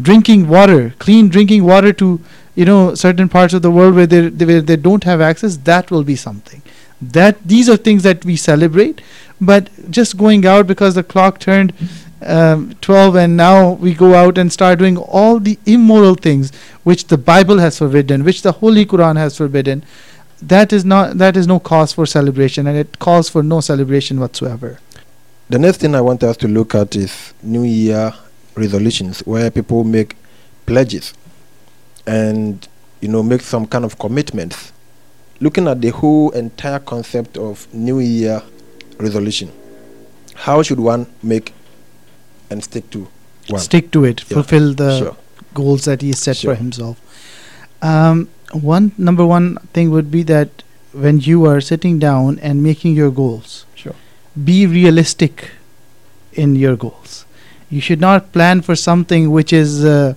[0.00, 2.20] drinking water, clean drinking water to
[2.56, 5.90] you know certain parts of the world where they where they don't have access that
[5.90, 6.62] will be something
[7.00, 9.02] that these are things that we celebrate
[9.40, 11.74] but just going out because the clock turned
[12.22, 16.50] um, 12 and now we go out and start doing all the immoral things
[16.82, 19.84] which the bible has forbidden which the holy quran has forbidden
[20.40, 24.18] that is not that is no cause for celebration and it calls for no celebration
[24.18, 24.78] whatsoever
[25.48, 28.12] The next thing I want us to look at is New Year
[28.56, 30.16] resolutions, where people make
[30.66, 31.14] pledges
[32.04, 32.66] and
[33.00, 34.72] you know make some kind of commitments.
[35.38, 38.42] Looking at the whole entire concept of New Year
[38.98, 39.52] resolution,
[40.34, 41.54] how should one make
[42.50, 43.08] and stick to
[43.48, 43.60] one?
[43.60, 45.16] stick to it Yeah, fulfill the sure.
[45.54, 46.54] goals that he set Sure.
[46.54, 46.96] for himself.
[47.82, 52.94] Um, one number one thing would be that when you are sitting down and making
[52.94, 53.94] your goals, Sure.
[54.44, 55.50] be realistic
[56.32, 57.24] in your goals.
[57.70, 60.14] You should not plan for something which is uh,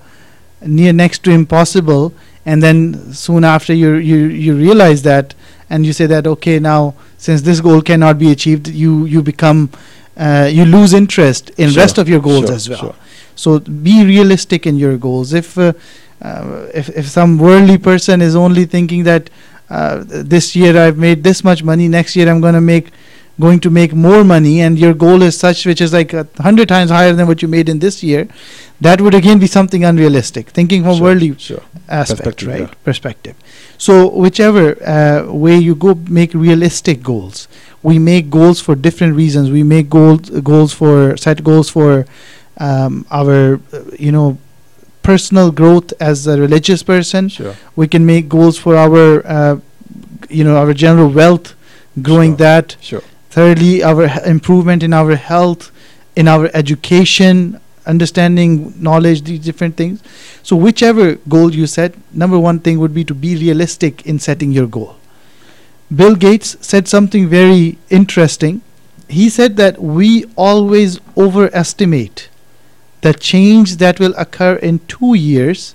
[0.66, 2.14] near next to impossible,
[2.46, 5.34] and then soon after you you you realize that,
[5.70, 9.70] and you say that okay now since this goal cannot be achieved, you you become
[10.20, 12.80] uh, you lose interest in Sure, rest of your goals sure, as well.
[12.80, 12.96] sure.
[13.36, 15.34] So be realistic in your goals.
[15.34, 15.74] If uh,
[16.22, 19.30] uh, if if some worldly person is only thinking that
[19.70, 22.88] uh, this year I've made this much money, next year I'm going to make
[23.40, 26.68] going to make more money, and your goal is such which is like a hundred
[26.68, 28.28] times higher than what you made in this year,
[28.82, 30.50] that would again be something unrealistic.
[30.50, 31.62] Thinking from Sure, worldly Sure.
[31.88, 32.60] aspect, Perspective, right?
[32.62, 32.74] yeah.
[32.84, 33.36] Perspective.
[33.78, 37.48] So whichever uh, way you go, make realistic goals.
[37.82, 39.50] We make goals for different reasons.
[39.52, 42.06] We make goals goals for set goals for
[42.58, 44.38] um, our uh, you know
[45.02, 47.30] personal growth as a religious person.
[47.30, 47.56] Sure.
[47.76, 49.60] We can make goals for our uh,
[50.30, 51.56] you know our general wealth,
[52.02, 52.38] growing Sure.
[52.46, 52.76] that.
[52.82, 53.04] Sure.
[53.30, 55.72] Thirdly, our improvement in our health,
[56.16, 60.02] in our education, understanding knowledge, these different things.
[60.44, 64.52] So, whichever goal you set, number one thing would be to be realistic in setting
[64.52, 64.96] your goal.
[65.94, 68.62] Bill Gates said something very interesting.
[69.08, 72.30] He said that we always overestimate
[73.02, 75.74] the change that will occur in two years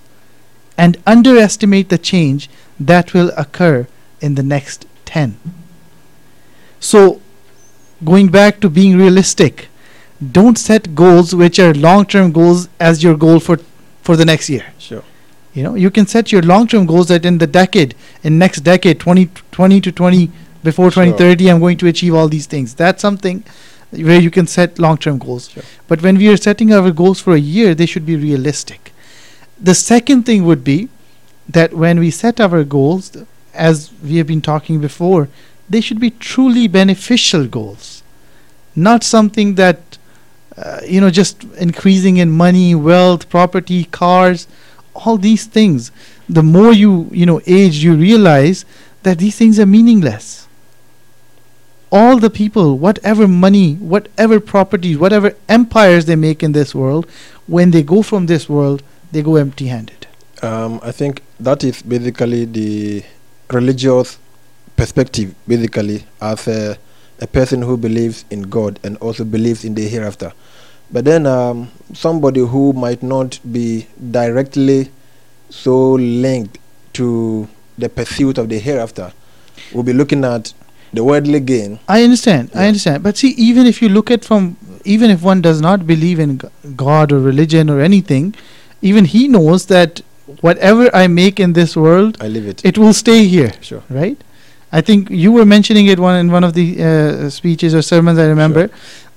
[0.79, 3.87] and underestimate the change that will occur
[4.21, 5.37] in the next 10.
[6.79, 7.21] So,
[8.03, 9.69] going back to being realistic,
[10.33, 13.59] don't set goals which are long term goals as your goal for,
[14.03, 14.67] for the next year.
[14.79, 15.03] Sure.
[15.53, 18.61] You know, you can set your long term goals that in the decade, in next
[18.61, 20.31] decade, 20, 20 to 20,
[20.65, 21.05] before Sure.
[21.05, 22.75] 2030, I'm going to achieve all these things.
[22.75, 23.45] That's something
[23.91, 25.51] where you can set long term goals.
[25.51, 25.63] Sure.
[25.87, 28.93] But when we are setting our goals for a year, they should be realistic.
[29.61, 30.89] The second thing would be
[31.49, 33.17] that when we set our goals,
[33.53, 35.29] as we have been talking before,
[35.69, 38.03] they should be truly beneficial goals,
[38.77, 39.99] not something that,
[40.57, 44.47] uh, you know, just increasing in money, wealth, property, cars,
[44.95, 45.91] all these things.
[46.29, 48.65] The more you, you know, age, you realize
[49.03, 50.47] that these things are meaningless.
[51.93, 57.07] All the people, whatever money, whatever properties, whatever empires they make in this world,
[57.47, 60.07] when they go from this world, they go empty handed.
[60.43, 63.05] Um, I think that is basically the
[63.51, 64.19] religious
[64.77, 66.77] perspective, basically, as a,
[67.21, 70.33] a person who believes in God and also believes in the hereafter.
[70.91, 74.91] But then, um, somebody who might not be directly
[75.51, 76.59] so linked
[76.95, 79.13] to the pursuit of the hereafter
[79.73, 80.53] will be looking at
[80.93, 81.79] the worldly gain.
[81.89, 82.51] I understand.
[82.55, 83.03] I understand.
[83.03, 86.41] But see, even if you look at from, even if one does not believe in
[86.77, 88.35] God or religion or anything,
[88.83, 90.03] even he knows that
[90.41, 92.65] whatever I make in this world, I leave it.
[92.65, 93.83] it will stay here, Sure.
[93.91, 94.23] right?
[94.79, 98.19] I think you were mentioning it one in one of the uh, speeches or sermons.
[98.19, 98.65] I remember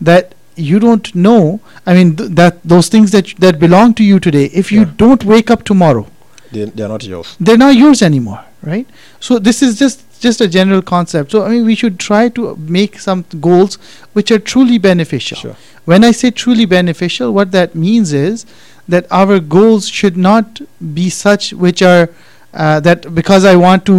[0.09, 0.35] that
[0.69, 1.59] you don't know.
[1.85, 4.45] I mean, th- that those things that that belong to you today.
[4.63, 4.93] If you Yeah.
[5.05, 6.05] don't wake up tomorrow,
[6.51, 7.35] They, they are not yours.
[7.47, 8.87] they're not yours anymore right
[9.25, 12.45] so this is just just a general concept so i mean we should try to
[12.77, 13.75] make some goals
[14.19, 15.55] which are truly beneficial Sure.
[15.93, 18.45] when i say truly beneficial what that means is
[18.95, 20.61] that our goals should not
[20.99, 22.03] be such which are
[22.63, 23.97] uh, that because i want to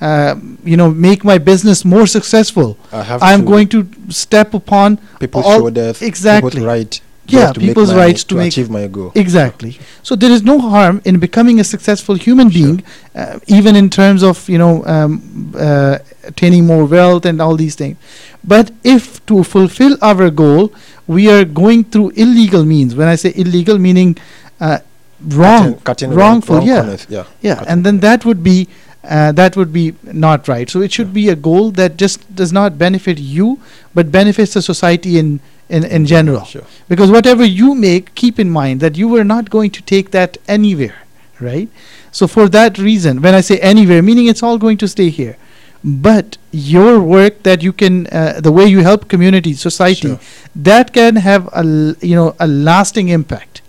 [0.00, 5.44] uh, you know make my business more successful I to going to step upon people's
[5.46, 6.50] shoulders, exactly.
[6.50, 7.00] people's right.
[7.28, 9.10] Yeah, just to make people's rights to make- achieve my goal.
[9.16, 9.80] Exactly.
[10.04, 12.60] So there is no harm in becoming a successful human Sure.
[12.62, 12.82] being,
[13.16, 17.74] uh, even in terms of you know um, uh, attaining more wealth and all these
[17.74, 17.96] things.
[18.44, 20.72] But if to fulfill our goal,
[21.08, 22.94] we are going through illegal means.
[22.94, 24.16] When I say illegal, meaning
[24.60, 24.78] uh,
[25.20, 26.80] wrong, Cutting- cutting wrongful, wrong yeah.
[26.82, 27.24] corners, yeah.
[27.40, 28.68] yeah, and then that would be.
[29.08, 30.68] Uh, that would be not right.
[30.68, 33.60] So it should be a goal that just does not benefit you,
[33.94, 36.44] but benefits the society in, in, in general.
[36.44, 36.64] Sure.
[36.88, 40.38] Because whatever you make, keep in mind that you were not going to take that
[40.48, 40.96] anywhere,
[41.40, 41.68] right?
[42.10, 45.36] So for that reason, when I say anywhere, meaning it's all going to stay here.
[45.84, 50.20] But your work that you can, uh, the way you help community, society, Sure.
[50.56, 53.60] that can have a l- you know a lasting impact.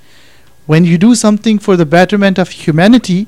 [0.65, 3.27] When you do something for the betterment of humanity,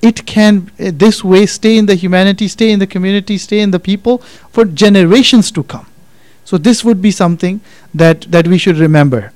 [0.00, 3.70] it can uh, this way stay in the humanity, stay in the community, stay in
[3.70, 4.18] the people
[4.50, 5.86] for generations to come.
[6.44, 7.60] So this would be something
[7.94, 9.32] that that we should remember.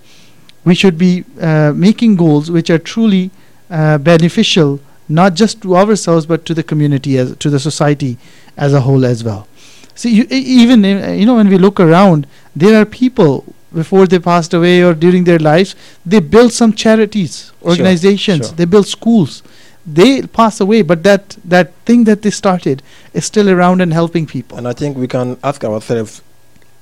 [0.65, 3.31] We should be uh, making goals which are truly
[3.71, 8.17] uh, beneficial, not just to ourselves but to the community as to the society
[8.57, 9.49] as a whole as well.
[9.95, 13.45] See, you, even uh, you know when we look around, there are people
[13.75, 18.57] before they passed away or during their lives, they built some charities, organizations, sure.
[18.57, 19.43] they built schools.
[19.85, 22.83] They pass away, but that that thing that they started
[23.15, 24.57] is still around and helping people.
[24.59, 26.23] And I think we can ask ourselves,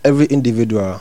[0.05, 1.01] every individual,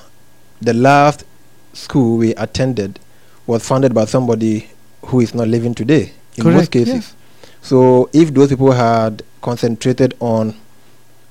[0.61, 1.25] the last
[1.73, 2.99] school we attended
[3.47, 4.69] was founded by somebody
[5.07, 6.85] who is not living today, in most Correct, yeah.
[6.85, 7.15] cases.
[7.61, 10.55] So if those people had concentrated on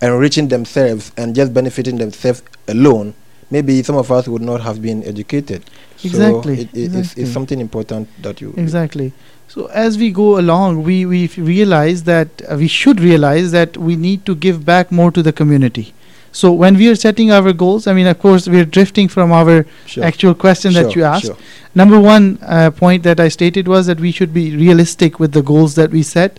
[0.02, 3.14] enriching themselves and just benefiting themselves alone,
[3.50, 5.64] maybe some of us would not have been educated.
[6.04, 7.22] Exactly, So it, it, It's, exactly.
[7.22, 8.54] it's something important that you.
[8.56, 9.12] Exactly.
[9.48, 13.96] So as we go along, we we realize that uh, we should realize that we
[13.96, 15.94] need to give back more to the community.
[16.32, 19.32] So when we are setting our goals, I mean, of course, we are drifting from
[19.32, 20.04] our Sure.
[20.04, 21.26] actual question that you asked.
[21.26, 21.36] sure.
[21.74, 25.42] Number one uh, point that I stated was that we should be realistic with the
[25.42, 26.38] goals that we set.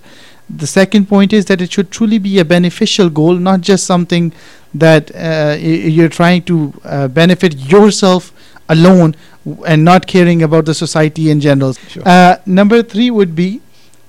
[0.62, 4.32] The second point is that it should truly be a beneficial goal, not just something
[4.74, 8.32] that uh, y- you're trying to uh, benefit yourself
[8.70, 9.16] alone
[9.68, 11.74] and not caring about the society in general.
[11.74, 12.04] Sure.
[12.06, 13.62] Uh, number three would be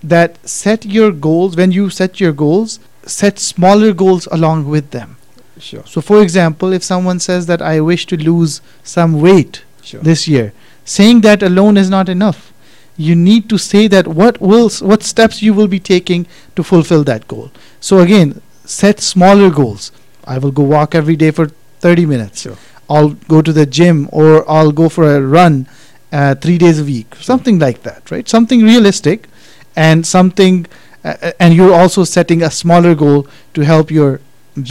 [0.03, 1.57] that set your goals.
[1.57, 5.16] When you set your goals, set smaller goals along with them.
[5.59, 5.83] Sure.
[5.87, 10.01] So, for example, if someone says that I wish to lose some weight Sure.
[10.01, 10.53] this year,
[10.85, 12.53] saying that alone is not enough.
[12.96, 16.62] You need to say that what will s- what steps you will be taking to
[16.62, 17.51] fulfill that goal.
[17.81, 19.90] So again, set smaller goals.
[20.27, 22.42] I will go walk every day for 30 minutes.
[22.42, 22.57] Sure.
[22.90, 25.66] I'll go to the gym or I'll go for a run
[26.12, 28.29] uh, three days a week, something like that, right?
[28.29, 29.29] Something realistic,
[29.76, 30.66] and something,
[31.05, 34.20] uh, uh, and you're also setting a smaller goal to help your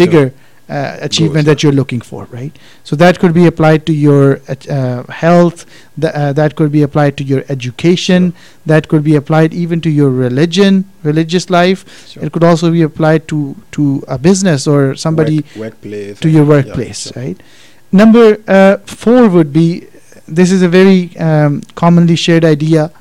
[0.02, 0.34] bigger
[0.70, 2.56] uh, achievement that you're looking for, right?
[2.84, 5.66] So that could be applied to your uh, health.
[6.00, 8.34] Th- uh, that could be applied to your education.
[8.66, 11.86] That could be applied even to your religion, religious life.
[12.10, 12.24] Sure.
[12.26, 16.20] It could also be applied to to a business or somebody Work- workplace.
[16.20, 17.24] to your yeah, workplace, sure.
[17.24, 17.42] right?
[17.92, 19.88] Number uh, four would be
[20.28, 22.92] this is a very um, commonly shared idea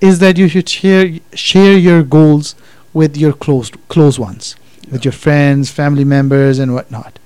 [0.00, 2.54] is that you should share share your goals
[2.92, 4.56] with your close close ones,
[4.90, 7.18] with your friends, family members, and whatnot.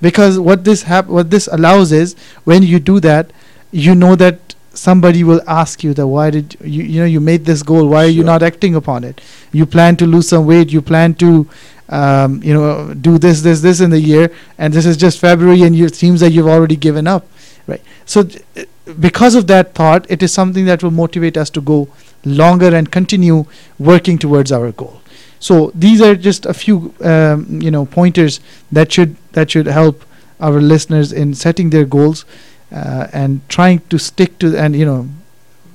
[0.00, 3.32] Because what this hap- what this allows is when you do that,
[3.72, 7.44] you know that somebody will ask you that why did you you know you made
[7.44, 9.20] this goal why are you not acting upon it?
[9.52, 11.48] You plan to lose some weight you plan to
[11.90, 15.62] um, you know do this this this in the year and this is just February
[15.62, 17.26] and it seems that you've already given up,
[17.66, 17.82] right?
[18.06, 18.20] So
[18.56, 18.64] uh,
[18.98, 21.88] because of that thought, it is something that will motivate us to go
[22.24, 23.44] longer and continue
[23.78, 25.00] working towards our goal.
[25.38, 28.40] So these are just a few um, you know pointers
[28.72, 30.04] that should that should help
[30.40, 32.24] our listeners in setting their goals
[32.72, 35.08] uh, and trying to stick to and you know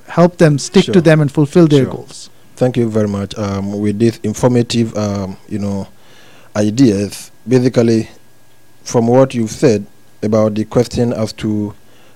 [0.08, 0.94] help them stick Sure.
[0.94, 1.94] to them and fulfill their Sure.
[1.94, 2.30] goals.
[2.56, 3.38] Thank you very much.
[3.38, 5.88] Um, with this informative, um, you know,
[6.56, 8.10] ideas, basically,
[8.84, 9.86] from what you've said
[10.22, 11.74] about the question as to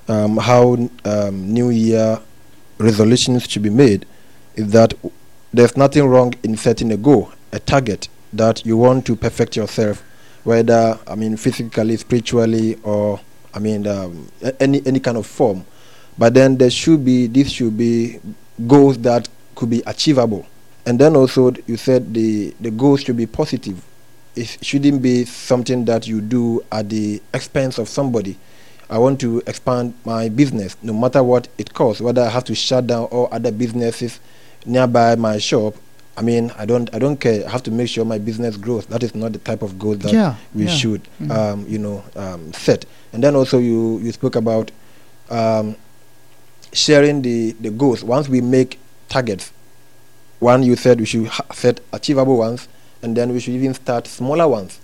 [0.07, 2.19] um, how um, New Year
[2.77, 4.05] resolutions should be made,
[4.55, 4.93] is that
[5.53, 10.03] there's nothing wrong in setting a goal, a target that you want to perfect yourself,
[10.43, 13.19] whether I mean physically, spiritually, or
[13.53, 15.65] I mean um, any any kind of form.
[16.17, 18.19] But then there should be this should be
[18.67, 20.45] goals that could be achievable.
[20.85, 23.83] And then also you said the the goals should be positive.
[24.35, 28.37] It shouldn't be something that you do at the expense of somebody.
[28.89, 32.55] I want to expand my business, no matter what it costs, whether I have to
[32.55, 34.19] shut down all other businesses
[34.65, 35.75] nearby my shop.
[36.17, 37.45] I mean, I don't, I don't care.
[37.47, 38.85] I have to make sure my business grows.
[38.87, 40.69] That is not the type of goal that yeah, we yeah.
[40.75, 41.31] should, Mhm.
[41.31, 42.85] um, you know, um, set.
[43.13, 44.71] And then also you, you spoke about
[45.29, 45.75] um,
[46.73, 48.03] sharing the, the goals.
[48.03, 49.51] Once we make targets,
[50.39, 52.67] one you said we should ha- set achievable ones,
[53.01, 54.79] and then we should even start smaller ones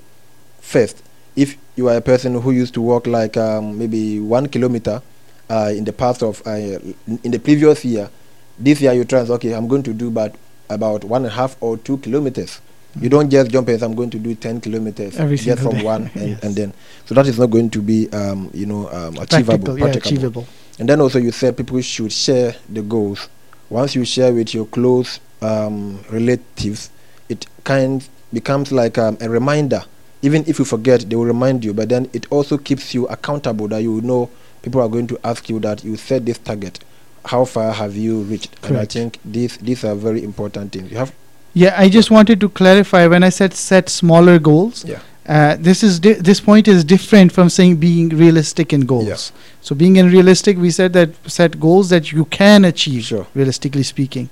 [0.62, 1.02] first.
[1.36, 5.02] If you are a person who used to walk like um, maybe one kilometer
[5.50, 8.10] uh, in the past of uh, in the previous year,
[8.58, 10.36] this year you try and say, okay, I'm going to do about
[10.70, 12.62] about one and a half or two kilometers.
[13.00, 15.74] You don't just jump and say, I'm going to do 10 kilometers Every just from
[15.74, 15.84] day.
[15.84, 16.44] one and, Yes.
[16.44, 16.74] and then.
[17.06, 19.76] So that is not going to be, um, you know, um, achievable.
[19.76, 20.48] practical, yeah, achievable.
[20.80, 23.28] And then also you said people should share the goals.
[23.70, 26.90] Once you share with your close um, relatives,
[27.30, 29.84] it kind becomes like um, a reminder.
[30.22, 31.74] Even if you forget, they will remind you.
[31.74, 34.30] But then it also keeps you accountable that you know
[34.62, 36.80] people are going to ask you that you set this target.
[37.26, 38.56] How far have you reached?
[38.64, 40.92] And I think these these are very important things.
[40.92, 41.14] You have
[41.54, 44.84] Yeah, I just wanted to clarify when I said set smaller goals.
[44.86, 45.00] Yeah.
[45.28, 49.32] Uh, this is di- this point is different from saying being realistic in goals.
[49.62, 53.26] So being in realistic, we said that set goals that you can achieve, Sure.
[53.34, 54.30] realistically speaking.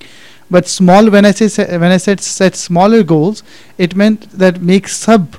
[0.54, 3.42] But small, when I say when I said set smaller goals,
[3.76, 5.36] it meant that make sub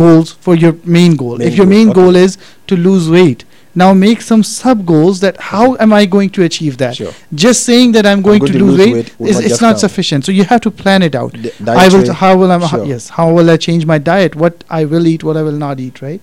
[0.00, 1.38] goals for your main goal.
[1.38, 2.00] Main if your goal, main okay.
[2.00, 6.28] goal is to lose weight, now make some sub goals that how am I going
[6.36, 6.96] to achieve that?
[6.96, 7.14] sure.
[7.44, 10.26] Just saying that I'm going, to, lose weight, will is not it's not sufficient.
[10.26, 11.34] So you have to plan it out.
[11.34, 11.64] I will.
[11.70, 12.58] dietary- How will I?
[12.66, 12.84] sure.
[12.84, 13.08] Yes.
[13.20, 14.36] How will I change my diet?
[14.44, 16.02] What I will eat, what I will not eat.
[16.02, 16.20] Right.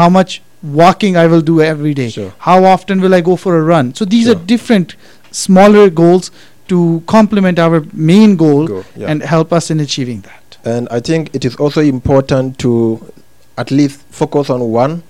[0.00, 2.10] How much walking I will do every day.
[2.10, 2.34] Sure.
[2.50, 3.94] How often will I go for a run?
[3.94, 4.96] So these are different,
[5.30, 6.30] smaller goals
[6.68, 9.08] to complement our main goal Go, yeah.
[9.10, 10.58] and help us in achieving that.
[10.64, 13.12] And I think it is also important to
[13.56, 15.02] at least focus on one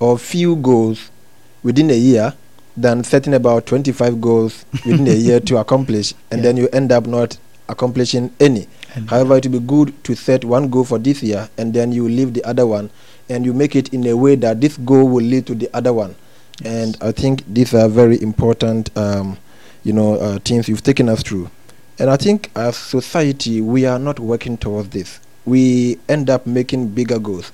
[0.00, 1.10] or few goals
[1.62, 2.34] within a year
[2.76, 6.42] than setting about 25 goals within a year to accomplish and Yeah.
[6.42, 7.38] then you end up not
[7.68, 8.66] accomplishing any.
[8.94, 11.92] And However, it would be good to set one goal for this year and then
[11.92, 12.90] you leave the other one
[13.28, 15.92] and you make it in a way that this goal will lead to the other
[15.92, 16.14] one.
[16.64, 19.36] And I think these are very important, um,
[19.86, 21.48] you know, uh, things you've taken us through.
[21.98, 25.20] And I think as society, we are not working towards this.
[25.44, 27.52] We end up making bigger goals.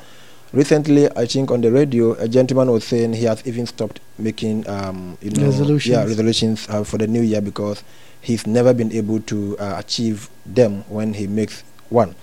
[0.52, 4.66] Recently, I think on the radio, a gentleman was saying he has even stopped making,
[4.68, 5.92] um, you know, Resolutions.
[5.92, 7.82] yeah, resolutions uh, for the new year because
[8.22, 12.14] he's never been able to uh, achieve them when he makes one.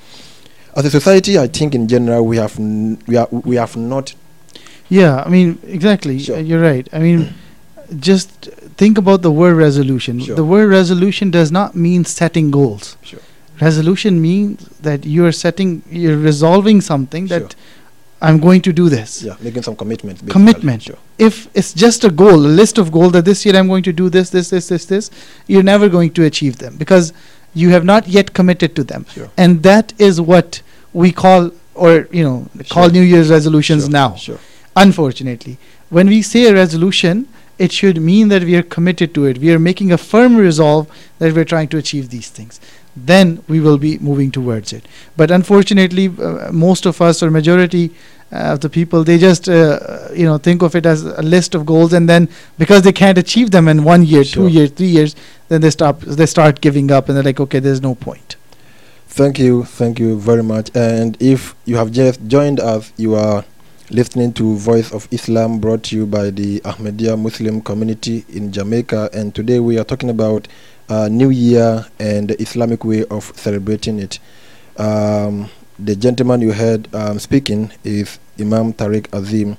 [0.75, 4.13] As a society, I think in general we have n- we are we have not
[4.89, 6.17] yeah, I mean exactly.
[6.19, 6.37] Sure.
[6.37, 6.87] uh, You're right.
[6.91, 7.33] I mean,
[7.99, 8.29] just
[8.77, 10.19] think about the word resolution.
[10.19, 10.35] Sure.
[10.35, 12.97] The word resolution does not mean setting goals.
[13.01, 13.19] Sure.
[13.61, 17.49] Resolution means that you are setting, you're resolving something that Sure.
[18.21, 19.23] I'm going to do this.
[19.23, 20.21] yeah making some commitments.
[20.21, 20.33] basically.
[20.33, 20.81] Commitment.
[20.83, 20.97] Sure.
[21.17, 23.93] if it's just a goal, a list of goals that this year I'm going to
[23.93, 25.09] do this, this, this, this, this,
[25.47, 27.13] you're never going to achieve them because
[27.53, 29.05] you have not yet committed to them.
[29.09, 29.29] Sure.
[29.37, 30.61] And that is what
[30.93, 32.91] we call, or, you know, call Sure.
[32.91, 34.37] New Year's resolutions now, Sure.
[34.75, 35.57] unfortunately.
[35.89, 37.27] When we say a resolution,
[37.59, 39.37] it should mean that we are committed to it.
[39.37, 40.89] We are making a firm resolve
[41.19, 42.59] that we're trying to achieve these things.
[42.95, 44.87] Then we will be moving towards it.
[45.17, 47.91] But unfortunately, uh, most of us or majority
[48.31, 51.53] uh, of the people, they just uh, you know think of it as a list
[51.55, 54.47] of goals, and then because they can't achieve them in one year, Sure.
[54.47, 55.15] two years, three years,
[55.49, 56.01] then they stop.
[56.01, 58.35] They start giving up, and they're like, okay, there's no point.
[59.07, 60.69] Thank you, thank you very much.
[60.75, 63.43] And if you have just joined us, you are
[63.91, 69.09] listening to Voice of Islam brought to you by the Ahmadiyya Muslim community in Jamaica.
[69.13, 70.47] And today we are talking about
[70.89, 74.19] uh, New Year and the Islamic way of celebrating it.
[74.77, 79.57] Um, the gentleman you heard um, speaking is Imam Tariq Azim,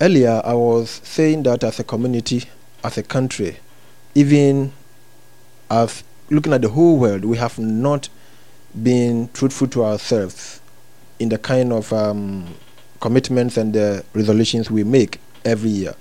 [0.00, 2.44] Earlier, I was saying that as a community,
[2.82, 3.58] as a country,
[4.14, 4.72] even
[5.70, 8.08] as looking at the whole world, we have not
[8.82, 10.60] been truthful to ourselves
[11.18, 12.54] in the kind of um,
[13.00, 15.94] commitments and the resolutions we make every year.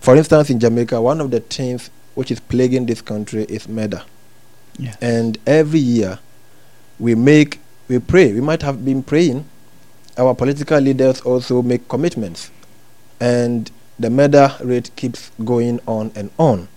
[0.00, 4.02] For instance, in Jamaica, one of the things which is plaguing this country is murder.
[5.00, 6.18] And every year,
[6.98, 8.32] we make, we pray.
[8.32, 9.44] We might have been praying.
[10.16, 12.50] Our political leaders also make commitments.
[13.20, 16.68] And the murder rate keeps going on and on.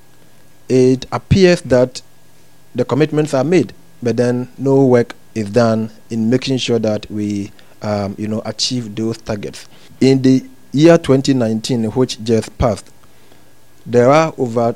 [0.69, 2.01] It appears that
[2.73, 7.51] the commitments are made, but then no work is done in making sure that we,
[7.81, 9.67] um, you know, achieve those targets.
[10.01, 12.89] In the year 2019, which just passed,
[13.85, 14.75] there are over,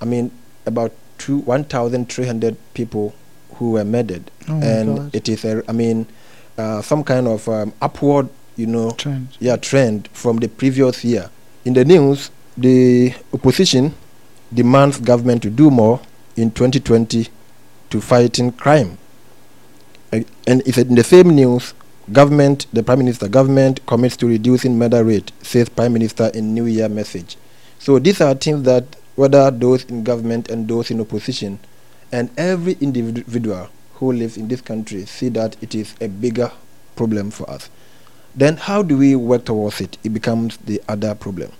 [0.00, 0.30] I mean,
[0.66, 3.12] about two 1,300 people
[3.56, 6.06] who were murdered, Oh and it is, a, I mean,
[6.56, 9.28] uh, some kind of um, upward, you know, Trend.
[9.38, 11.28] yeah, trend from the previous year.
[11.64, 13.92] In the news, the opposition
[14.52, 16.00] demands government to do more
[16.36, 17.28] in 2020
[17.90, 18.96] to fighting crime.
[20.12, 21.74] Uh, And it's in the same news,
[22.12, 26.64] government, the prime minister, government commits to reducing murder rate, says prime minister in New
[26.66, 27.36] Year message.
[27.78, 28.84] So these are things that
[29.20, 31.58] whether those in government and those in opposition,
[32.10, 36.50] and every individual who lives in this country see that it is a bigger
[36.96, 37.68] problem for us
[38.34, 39.98] then how do we work towards it?
[40.04, 41.52] It becomes the other problem.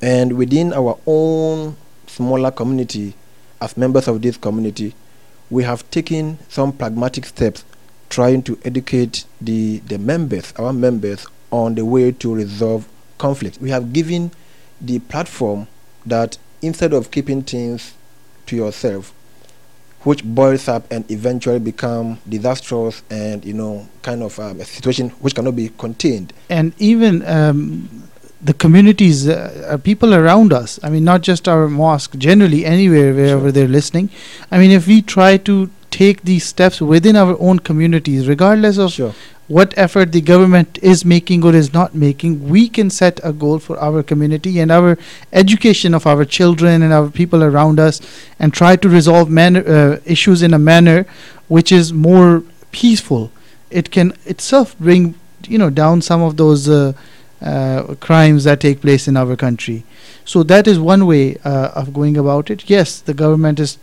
[0.00, 3.14] And within our own smaller community,
[3.60, 4.94] as members of this community,
[5.50, 7.64] we have taken some pragmatic steps
[8.08, 12.88] trying to educate the, the members, our members, on the way to resolve
[13.18, 13.58] conflict.
[13.60, 14.32] We have given
[14.80, 15.68] the platform
[16.06, 17.94] that instead of keeping things
[18.46, 19.12] to yourself,
[20.02, 25.08] which boils up and eventually become disastrous and you know kind of um, a situation
[25.20, 26.32] which cannot be contained.
[26.50, 27.88] and even um,
[28.42, 30.78] the communities, uh, uh, people around us.
[30.82, 33.52] I mean, not just our mosque, generally anywhere wherever Sure.
[33.52, 34.10] they're listening.
[34.50, 38.92] I mean, if we try to take these steps within our own communities, regardless of
[38.92, 39.14] Sure.
[39.56, 43.58] what effort the government is making or is not making, we can set a goal
[43.66, 44.96] for our community and our
[45.42, 48.00] education of our children and our people around us,
[48.40, 51.04] and try to resolve manner, uh, issues in a manner
[51.48, 52.42] which is more
[52.72, 53.30] peaceful.
[53.70, 55.14] It can itself bring
[55.54, 56.92] you know down some of those uh,
[57.42, 59.78] uh, crimes that take place in our country.
[60.24, 62.70] So that is one way uh, of going about it.
[62.76, 63.76] Yes, the government is.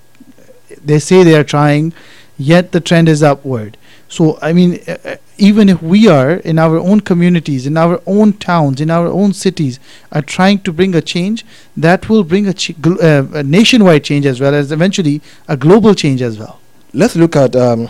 [0.84, 1.94] They say they are trying,
[2.38, 3.78] yet the trend is upward.
[4.08, 8.34] So I mean, uh, even if we are in our own communities, in our own
[8.34, 9.80] towns, in our own cities,
[10.12, 11.46] are trying to bring a change,
[11.78, 15.56] that will bring a, ch- gl- uh, a nationwide change as well as eventually a
[15.56, 16.60] global change as well.
[16.94, 17.88] Let's look at um,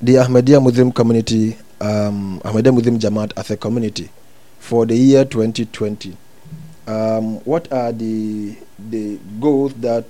[0.00, 4.08] the Ahmadiyya Muslim community, um, Ahmadiyya Muslim Jamaat as a community
[4.58, 6.16] for the year 2020.
[6.86, 10.06] Um, what are the the goals that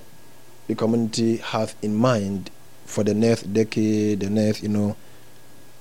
[0.69, 2.51] the community has in mind
[2.85, 4.95] for the next decade, the next you know,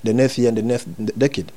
[0.02, 1.52] the next year and the next decade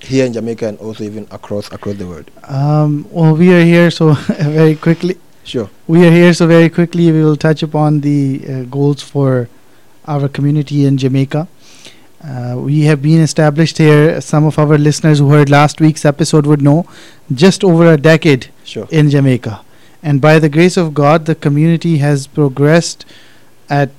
[0.00, 2.30] here in Jamaica and also even across across the world?
[2.44, 5.16] Um, well, we are here, so very quickly.
[5.42, 5.68] Sure.
[5.86, 9.48] We are here, so very quickly we will touch upon the uh, goals for
[10.06, 11.48] our community in Jamaica.
[12.22, 14.20] Uh, we have been established here.
[14.20, 16.86] Some of our listeners who heard last week's episode would know,
[17.32, 18.88] just over a decade Sure.
[18.90, 19.60] in Jamaica,
[20.06, 23.04] and by the grace of God, the community has progressed
[23.68, 23.90] at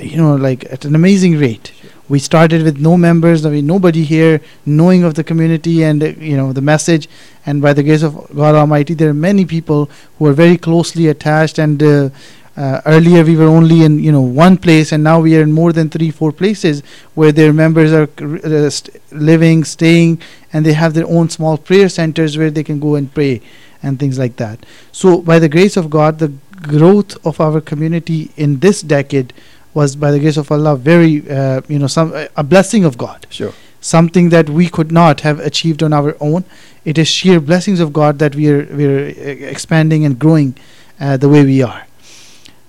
[0.00, 1.72] you know like at an amazing rate.
[2.08, 6.06] We started with no members, I mean nobody here knowing of the community and uh,
[6.30, 7.08] you know the message,
[7.46, 9.88] and by the grace of God Almighty, there are many people
[10.18, 11.60] who are very closely attached.
[11.60, 12.10] And uh,
[12.56, 15.52] uh, earlier we were only in you know one place, and now we are in
[15.52, 16.82] more than three, four places
[17.14, 20.20] where their members are uh, st- living, staying,
[20.52, 23.40] and they have their own small prayer centers where they can go and pray
[23.82, 24.64] and things like that.
[24.92, 29.32] So, by the grace of God, the growth of our community in this decade
[29.74, 33.26] was, by the grace of Allah, very, uh, you know, some a blessing of God.
[33.30, 33.52] Sure.
[33.80, 36.44] Something that we could not have achieved on our own.
[36.84, 40.56] It is sheer blessings of God that we are we are uh, expanding and growing
[41.00, 41.86] uh, the way we are.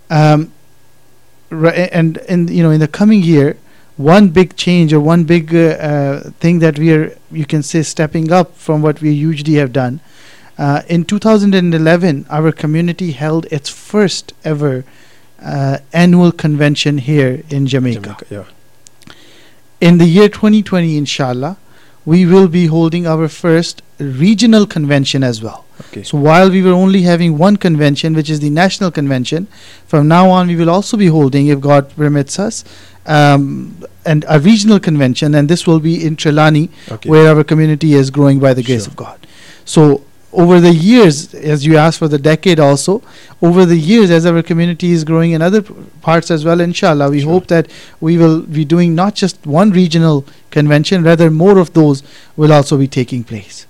[0.10, 0.52] Um,
[1.50, 3.58] ri- and and you know, in the coming year,
[3.98, 7.84] one big change or one big uh, uh, thing that we are, you can say,
[7.84, 10.00] stepping up from what we usually have done.
[10.58, 14.84] Uh, in 2011, our community held its first ever
[15.42, 18.18] uh, annual convention here in Jamaica.
[18.30, 18.46] Yeah.
[19.82, 21.58] In the year 2020, inshallah,
[22.06, 25.66] we will be holding our first regional convention as well.
[25.88, 26.04] Okay.
[26.04, 29.48] So while we were only having one convention, which is the national convention,
[29.88, 32.64] from now on we will also be holding, if God permits us,
[33.06, 37.10] um, and a regional convention, and this will be in Trelawny, okay.
[37.10, 38.92] where our community is growing by the grace Sure.
[38.92, 39.28] of God.
[39.66, 40.04] So
[40.34, 43.02] over the years, as you asked for the decade also,
[43.42, 45.62] over the years as our community is growing in other
[46.02, 47.32] parts as well, inshallah, we Sure.
[47.32, 47.68] hope that
[48.02, 52.04] we will be doing not just one regional convention, rather more of those
[52.36, 53.68] will also be taking place.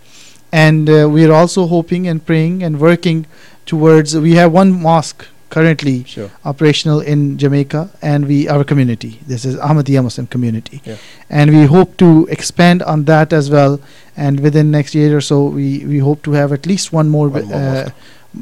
[0.52, 3.26] And uh, we are also hoping and praying and working
[3.66, 6.30] towards, we have one mosque currently Sure.
[6.52, 7.82] operational in Jamaica
[8.12, 9.12] and we our community.
[9.34, 10.82] This is Ahmadiyya Muslim community.
[10.86, 10.96] Yeah.
[11.42, 13.80] And we hope to expand on that as well.
[14.16, 17.30] And within next year or so, we, we hope to have at least one more
[17.30, 17.90] One more uh,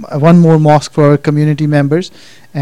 [0.01, 0.22] mosque.
[0.30, 2.12] one more mosque for our community members,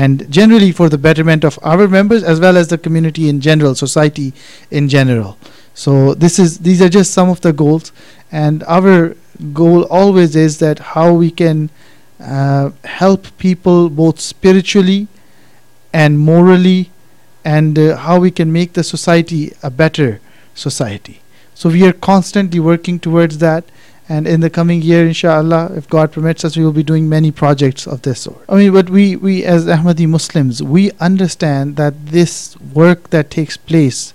[0.04, 3.76] and generally for the betterment of our members as well as the community in general,
[3.82, 4.34] society
[4.80, 5.38] in general.
[5.84, 5.92] So
[6.24, 7.92] this is these are just some of the goals,
[8.46, 8.96] and our
[9.60, 11.70] goal always is that how we can
[12.20, 15.08] uh, help people both spiritually
[15.94, 16.92] and morally,
[17.44, 20.20] and uh, how we can make the society a better
[20.54, 21.22] society.
[21.56, 23.64] So we are constantly working towards that.
[24.12, 27.32] And in the coming year, inshallah, if God permits us, we will be doing many
[27.32, 28.44] projects of this sort.
[28.50, 33.56] I mean, but we, we as Ahmadi Muslims, we understand that this work that takes
[33.56, 34.14] place,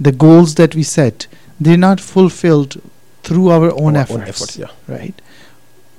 [0.00, 1.28] the goals that we set,
[1.60, 2.82] they're not fulfilled
[3.22, 4.58] through our own Our efforts Own efforts.
[4.58, 4.70] Yeah.
[4.88, 5.14] right?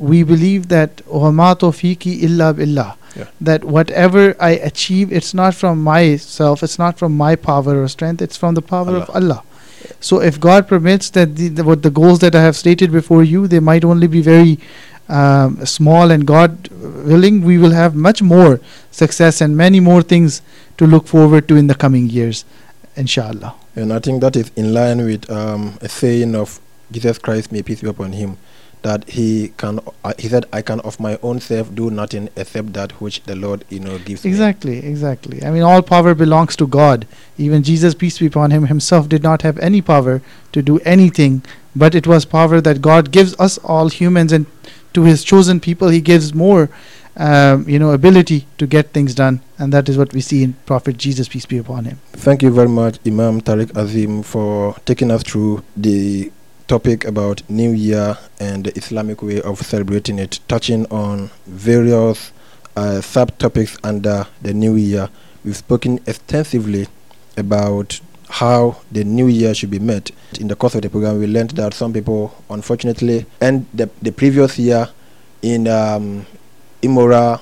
[0.00, 3.24] We believe that وَمَا تَوْفِيقِ إِلَّا بِاللَّهِ Yeah.
[3.40, 8.20] that whatever I achieve, it's not from myself, it's not from my power or strength,
[8.20, 9.42] it's from the power of Allah.
[10.00, 13.24] So if God permits that the, the, what the goals that I have stated before
[13.24, 14.58] you, they might only be very
[15.08, 18.60] um, small, and God willing, we will have much more
[18.90, 20.42] success and many more things
[20.76, 22.44] to look forward to in the coming years,
[22.96, 23.54] inshallah.
[23.74, 26.60] And I think that is in line with um, a saying of
[26.90, 28.36] Jesus Christ, may peace be upon him,
[28.81, 29.79] that he can.
[30.03, 33.35] Uh, he said, "I can of my own self do nothing except that which the
[33.35, 35.47] Lord, you know, gives exactly, me." Exactly, exactly.
[35.47, 37.07] I mean, all power belongs to God.
[37.37, 40.21] Even Jesus, peace be upon him, himself did not have any power
[40.51, 41.43] to do anything,
[41.75, 44.45] but it was power that God gives us all humans, and
[44.93, 46.69] to His chosen people, He gives more.
[47.17, 50.53] Um, you know, ability to get things done, and that is what we see in
[50.65, 51.99] Prophet Jesus, peace be upon him.
[52.13, 56.31] Thank you very much, Imam Tariq Azim, for taking us through the
[56.71, 62.31] topic about New Year and the Islamic way of celebrating it, touching on various
[62.77, 65.09] uh, subtopics under the New Year.
[65.43, 66.87] We've spoken extensively
[67.35, 67.99] about
[68.29, 70.11] how the New Year should be met.
[70.39, 74.13] In the course of the program, we learned that some people, unfortunately, end the, the
[74.13, 74.87] previous year
[75.41, 76.25] in um,
[76.81, 77.41] immoral,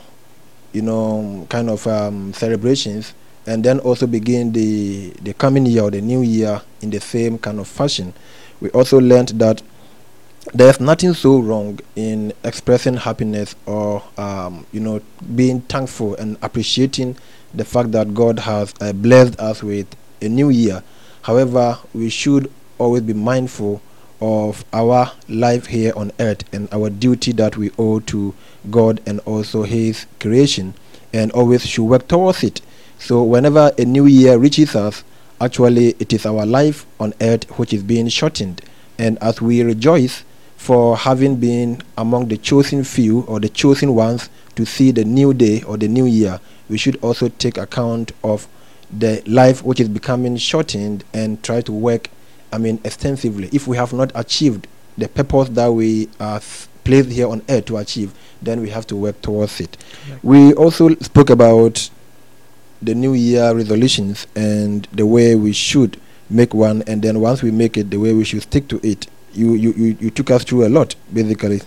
[0.73, 3.13] you know, kind of um, celebrations,
[3.45, 7.37] and then also begin the the coming year or the new year in the same
[7.37, 8.11] kind of fashion
[8.61, 9.61] we also learned that
[10.53, 15.01] there's nothing so wrong in expressing happiness or um, you know
[15.35, 17.15] being thankful and appreciating
[17.53, 19.87] the fact that God has uh, blessed us with
[20.21, 20.83] a new year.
[21.23, 23.81] However, we should always be mindful
[24.21, 28.33] of our life here on earth and our duty that we owe to
[28.69, 30.73] God and also His creation,
[31.13, 32.61] and always should work towards it.
[32.97, 35.03] So, whenever a new year reaches us,
[35.41, 38.61] Actually, it is our life on earth which is being shortened.
[38.97, 40.23] And as we rejoice
[40.57, 45.33] for having been among the chosen few or the chosen ones to see the new
[45.33, 48.47] day or the new year, we should also take account of
[48.91, 52.09] the life which is becoming shortened and try to work,
[52.51, 53.49] I mean, extensively.
[53.53, 54.67] If we have not achieved
[54.97, 56.41] the purpose that we are
[56.83, 59.77] placed here on earth to achieve, then we have to work towards it.
[60.23, 61.89] We also spoke about
[62.81, 65.99] the new year resolutions and the way we should
[66.29, 69.07] make one and then once we make it the way we should stick to it
[69.33, 71.61] you you you, you took us through a lot basically.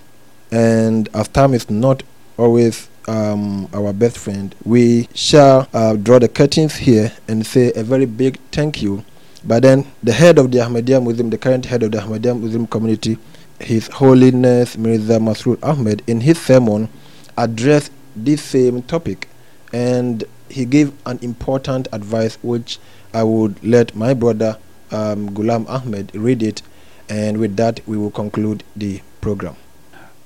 [0.50, 2.02] And as time is not
[2.36, 7.82] always um, our best friend we shall uh, draw the curtains here and say a
[7.82, 9.04] very big thank you.
[9.44, 12.66] But then the head of the Ahmadiyya Muslim the current head of the Ahmadiyya Muslim
[12.66, 13.18] community
[13.60, 16.88] his holiness Mirza Masroor Ahmad in his sermon
[17.36, 19.28] addressed this same topic.
[19.72, 22.78] And he gave an important advice which
[23.14, 24.58] I would let my brother
[24.90, 26.62] um, Gulam Ahmed read it,
[27.08, 29.56] and with that we will conclude the program.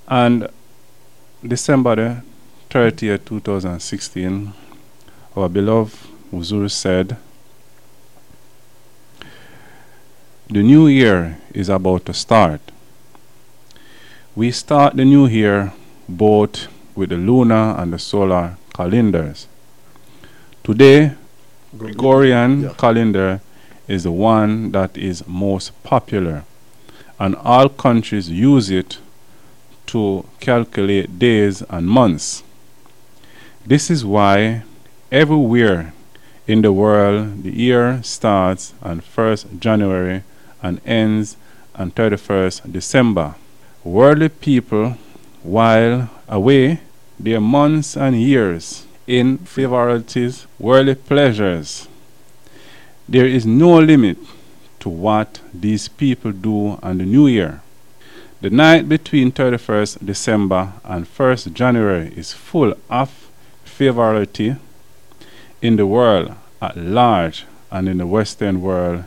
[0.09, 0.49] And
[1.47, 2.23] December the
[2.71, 4.53] 30th, 2016,
[5.37, 5.97] our beloved
[6.33, 7.17] Uzur said,
[10.49, 12.61] The new year is about to start.
[14.35, 15.73] We start the new year
[16.09, 19.49] both with the lunar and the solar calendars.
[20.67, 21.13] Today,
[21.79, 22.75] Gregorian yeah.
[22.77, 23.41] calendar
[23.87, 26.43] is the one that is most popular,
[27.21, 28.99] and all countries use it
[29.87, 32.43] to calculate days and months.
[33.65, 34.65] This is why
[35.13, 35.95] everywhere
[36.49, 40.25] in the world the year starts on 1st January
[40.61, 41.37] and ends
[41.77, 43.37] on 31st December.
[43.85, 44.99] Worldly people,
[45.45, 46.81] while away
[47.21, 51.89] their months and years, in frivolities, worldly pleasures.
[53.09, 54.19] There is no limit
[54.81, 57.61] to what these people do on the new year.
[58.41, 63.31] The night between 31st December and 1st January is full of
[63.65, 64.57] frivolity
[65.63, 69.05] in the world at large and in the Western world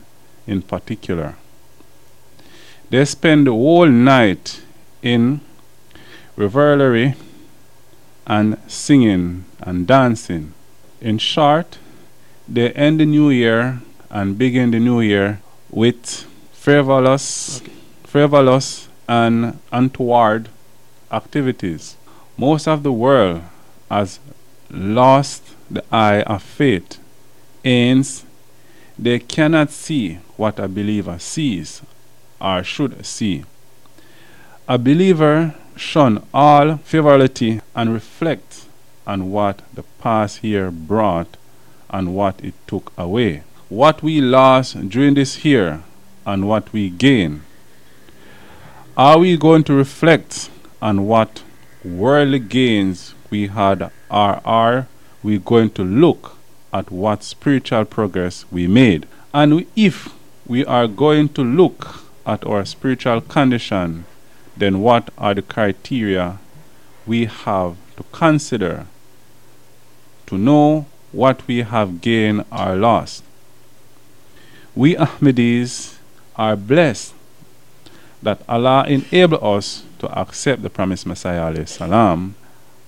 [0.48, 1.36] in particular.
[2.90, 4.62] They spend the whole night
[5.02, 5.42] in
[6.36, 7.16] revelry
[8.26, 10.54] and singing and dancing.
[11.02, 11.78] In short,
[12.48, 17.72] they end the new year and begin the new year with frivolous, okay.
[18.04, 20.50] frivolous and untoward
[21.12, 21.96] activities.
[22.38, 23.42] Most of the world
[23.90, 24.20] has
[24.70, 27.00] lost the eye of faith,
[27.64, 28.26] hence
[28.98, 31.82] they cannot see what a believer sees
[32.42, 33.44] or should see.
[34.68, 38.66] A believer shun all frivolity and reflect
[39.06, 41.38] on what the past year brought
[41.90, 43.44] and what it took away.
[43.70, 45.82] What we lost during this year
[46.26, 47.42] and what we gain.
[48.98, 50.50] Are we going to reflect
[50.82, 51.44] on what
[51.84, 54.88] worldly gains we had or are
[55.24, 56.38] we going to look
[56.74, 59.08] at what spiritual progress we made?
[59.34, 60.14] And if
[60.46, 64.06] we are going to look at our spiritual condition,
[64.58, 66.40] then what are the criteria
[67.06, 68.86] we have to consider
[70.26, 73.24] to know what we have gained or lost?
[74.74, 75.98] We Ahmadis
[76.38, 77.14] are blessed
[78.24, 82.36] that Allah enabled us to accept the promised Messiah salam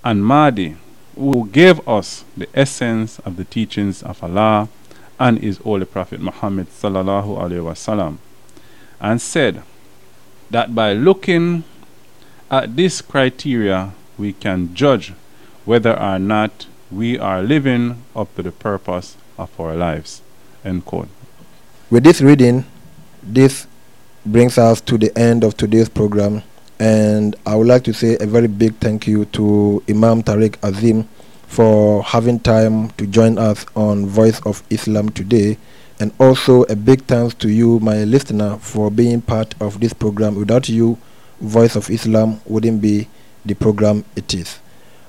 [0.02, 0.78] and Mahdi
[1.16, 4.70] who gave us the essence of the teachings of Allah
[5.20, 8.18] and his holy prophet Muhammad sallallahu alaihi wasallam
[9.02, 9.62] and said
[10.50, 11.66] that by looking
[12.50, 13.92] at this criteria
[14.22, 15.14] we can judge
[15.66, 20.22] whether or not we are living up to the purpose of our lives
[20.64, 21.10] end quote
[21.90, 22.66] With this reading,
[23.24, 23.66] this
[24.24, 26.44] brings us to the end of today's program,
[26.80, 31.08] and I would like to say a very big thank you to Imam Tariq Azim
[31.48, 35.58] for having time to join us on Voice of Islam today,
[36.00, 40.36] and also a big thanks to you, my listener, for being part of this program.
[40.36, 40.98] Without you,
[41.42, 43.08] Voice of Islam wouldn't be
[43.46, 44.60] the program it is.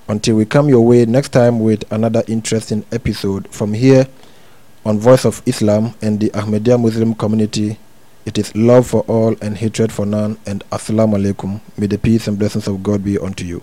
[0.09, 4.07] Until we come your way next time with another interesting episode from here
[4.85, 7.79] on Voice of Islam and the Ahmadiyya Muslim community.
[8.25, 10.39] It is love for all and hatred for none.
[10.47, 11.61] And Assalamu alaikum.
[11.77, 13.63] May the peace and blessings of God be unto you.